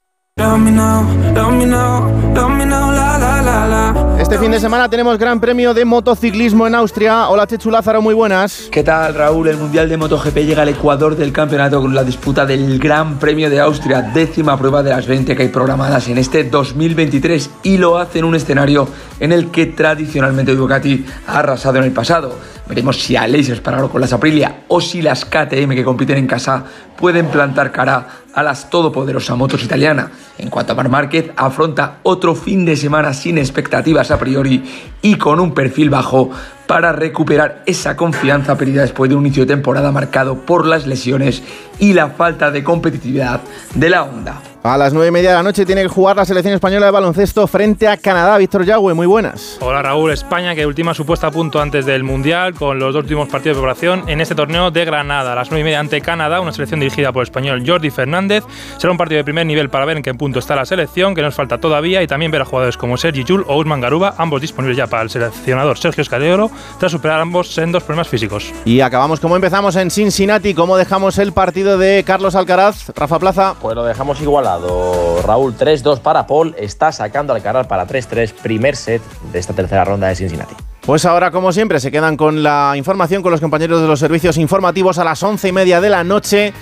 Este 4.19 4.37
fin 4.37 4.51
de 4.51 4.59
semana 4.59 4.89
tenemos 4.89 5.17
Gran 5.17 5.41
Premio 5.41 5.73
de 5.73 5.83
Motociclismo 5.83 6.67
en 6.67 6.75
Austria. 6.75 7.27
Hola 7.29 7.45
Chechu 7.45 7.69
Lázaro, 7.69 8.01
muy 8.01 8.13
buenas. 8.13 8.69
¿Qué 8.71 8.83
tal 8.83 9.15
Raúl? 9.15 9.49
El 9.49 9.57
Mundial 9.57 9.89
de 9.89 9.97
MotoGP 9.97 10.37
llega 10.37 10.61
al 10.61 10.69
Ecuador 10.69 11.17
del 11.17 11.33
campeonato 11.33 11.81
con 11.81 11.93
la 11.93 12.03
disputa 12.03 12.45
del 12.45 12.79
Gran 12.79 13.19
Premio 13.19 13.49
de 13.49 13.59
Austria, 13.59 14.01
décima 14.01 14.57
prueba 14.57 14.81
de 14.81 14.91
las 14.91 15.07
20 15.07 15.35
que 15.35 15.43
hay 15.43 15.49
programadas 15.49 16.07
en 16.07 16.17
este 16.17 16.43
2023 16.43 17.49
y 17.63 17.77
lo 17.77 17.97
hace 17.97 18.19
en 18.19 18.25
un 18.25 18.35
escenario 18.35 18.87
en 19.19 19.31
el 19.31 19.51
que 19.51 19.65
tradicionalmente 19.65 20.55
Ducati 20.55 21.05
ha 21.27 21.39
arrasado 21.39 21.79
en 21.79 21.85
el 21.85 21.91
pasado. 21.91 22.37
Veremos 22.69 23.01
si 23.01 23.15
Aleix 23.15 23.59
pararlo 23.61 23.89
con 23.89 23.99
las 23.99 24.13
Aprilia 24.13 24.61
o 24.67 24.79
si 24.79 25.01
las 25.01 25.25
KTM 25.25 25.73
que 25.73 25.83
compiten 25.83 26.19
en 26.19 26.27
casa 26.27 26.63
pueden 26.95 27.25
plantar 27.25 27.71
cara 27.71 28.07
a 28.31 28.43
las 28.43 28.69
todopoderosas 28.69 29.35
motos 29.35 29.63
italianas. 29.63 30.09
En 30.37 30.51
cuanto 30.51 30.73
a 30.73 30.75
Mar 30.75 30.87
Márquez, 30.87 31.31
afronta 31.35 31.97
otro 32.03 32.35
fin 32.35 32.65
de 32.65 32.77
semana 32.77 33.15
sin 33.15 33.39
expectativas 33.39 34.11
a 34.11 34.19
priori 34.19 34.63
y 35.01 35.15
con 35.15 35.39
un 35.39 35.55
perfil 35.55 35.89
bajo 35.89 36.29
para 36.67 36.91
recuperar 36.91 37.63
esa 37.65 37.95
confianza 37.95 38.55
perdida 38.55 38.83
después 38.83 39.09
de 39.09 39.15
un 39.15 39.25
inicio 39.25 39.47
de 39.47 39.55
temporada 39.55 39.91
marcado 39.91 40.45
por 40.45 40.67
las 40.67 40.85
lesiones 40.85 41.41
y 41.79 41.93
la 41.93 42.09
falta 42.09 42.51
de 42.51 42.63
competitividad 42.63 43.41
de 43.73 43.89
la 43.89 44.03
Honda. 44.03 44.48
A 44.61 44.77
las 44.77 44.91
nueve 44.91 45.07
y 45.07 45.11
media 45.11 45.29
de 45.29 45.35
la 45.37 45.43
noche 45.43 45.65
tiene 45.65 45.83
que 45.83 45.87
jugar 45.87 46.17
la 46.17 46.25
selección 46.25 46.53
española 46.53 46.87
de 46.87 46.91
baloncesto 46.91 47.47
frente 47.47 47.87
a 47.87 47.95
Canadá. 47.95 48.37
Víctor 48.37 48.65
Yagüe, 48.65 48.93
muy 48.93 49.07
buenas. 49.07 49.57
Hola 49.61 49.81
Raúl, 49.81 50.11
España 50.11 50.53
que 50.53 50.65
última 50.65 50.93
supuesta 50.93 51.27
a 51.27 51.31
punto 51.31 51.61
antes 51.61 51.85
del 51.85 52.03
Mundial 52.03 52.53
con 52.55 52.77
los 52.77 52.93
dos 52.93 53.03
últimos 53.03 53.29
partidos 53.29 53.55
de 53.55 53.61
preparación 53.61 54.03
en 54.09 54.19
este 54.19 54.35
torneo 54.35 54.69
de 54.69 54.83
Granada. 54.83 55.31
A 55.31 55.35
las 55.35 55.49
nueve 55.49 55.61
y 55.61 55.63
media 55.63 55.79
ante 55.79 56.01
Canadá, 56.01 56.41
una 56.41 56.51
selección 56.51 56.81
dirigida 56.81 57.13
por 57.13 57.21
el 57.21 57.27
español 57.27 57.63
Jordi 57.65 57.89
Fernández. 57.89 58.43
Será 58.75 58.91
un 58.91 58.97
partido 58.97 59.19
de 59.19 59.23
primer 59.23 59.45
nivel 59.45 59.69
para 59.69 59.85
ver 59.85 59.95
en 59.95 60.03
qué 60.03 60.13
punto 60.13 60.39
está 60.39 60.57
la 60.57 60.65
selección, 60.65 61.15
que 61.15 61.21
nos 61.21 61.35
falta 61.35 61.57
todavía, 61.59 62.03
y 62.03 62.07
también 62.07 62.29
ver 62.29 62.41
a 62.41 62.45
jugadores 62.45 62.75
como 62.75 62.97
Sergi 62.97 63.23
Jul 63.25 63.45
o 63.47 63.55
Usman 63.55 63.79
Garuba, 63.79 64.15
ambos 64.17 64.41
disponibles 64.41 64.75
ya 64.75 64.87
para 64.87 65.03
el 65.03 65.09
seleccionador 65.09 65.77
Sergio 65.77 66.01
Escadeoro, 66.01 66.51
tras 66.79 66.91
superar 66.91 67.21
ambos 67.21 67.53
sendos 67.53 67.83
problemas 67.83 68.09
físicos. 68.09 68.51
Y 68.65 68.81
acabamos 68.81 69.21
como 69.21 69.37
empezamos 69.37 69.77
en 69.77 69.89
Cincinnati, 69.89 70.53
cómo 70.53 70.75
dejamos 70.75 71.17
el 71.17 71.31
partido 71.31 71.77
de 71.77 72.03
Carlos 72.05 72.35
Alcaraz, 72.35 72.91
Rafa 72.93 73.19
Plaza. 73.19 73.55
Pues 73.61 73.73
lo 73.73 73.85
dejamos 73.85 74.19
Raúl 74.57 75.55
3-2 75.57 75.99
para 75.99 76.25
Paul, 76.25 76.55
está 76.57 76.91
sacando 76.91 77.33
al 77.33 77.37
Alcaraz 77.37 77.67
para 77.67 77.87
3-3, 77.87 78.33
primer 78.33 78.75
set 78.75 79.01
de 79.31 79.39
esta 79.39 79.53
tercera 79.53 79.85
ronda 79.85 80.07
de 80.07 80.15
Cincinnati. 80.15 80.55
Pues 80.85 81.05
ahora, 81.05 81.29
como 81.29 81.51
siempre, 81.51 81.79
se 81.79 81.91
quedan 81.91 82.17
con 82.17 82.41
la 82.41 82.73
información 82.75 83.21
con 83.21 83.31
los 83.31 83.41
compañeros 83.41 83.81
de 83.81 83.87
los 83.87 83.99
servicios 83.99 84.37
informativos 84.37 84.97
a 84.97 85.03
las 85.03 85.21
once 85.21 85.47
y 85.47 85.51
media 85.51 85.79
de 85.81 85.89
la 85.89 86.03
noche. 86.03 86.53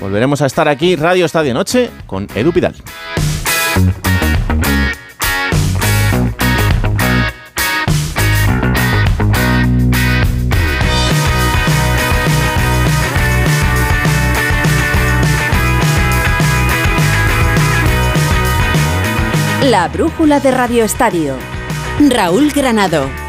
Volveremos 0.00 0.42
a 0.42 0.46
estar 0.46 0.68
aquí, 0.68 0.96
Radio 0.96 1.24
Estadio 1.24 1.54
Noche, 1.54 1.90
con 2.06 2.26
Edu 2.34 2.52
Pidal. 2.52 2.74
La 19.70 19.88
brújula 19.88 20.38
de 20.38 20.52
Radio 20.52 20.84
Estadio. 20.84 21.36
Raúl 21.98 22.52
Granado. 22.52 23.25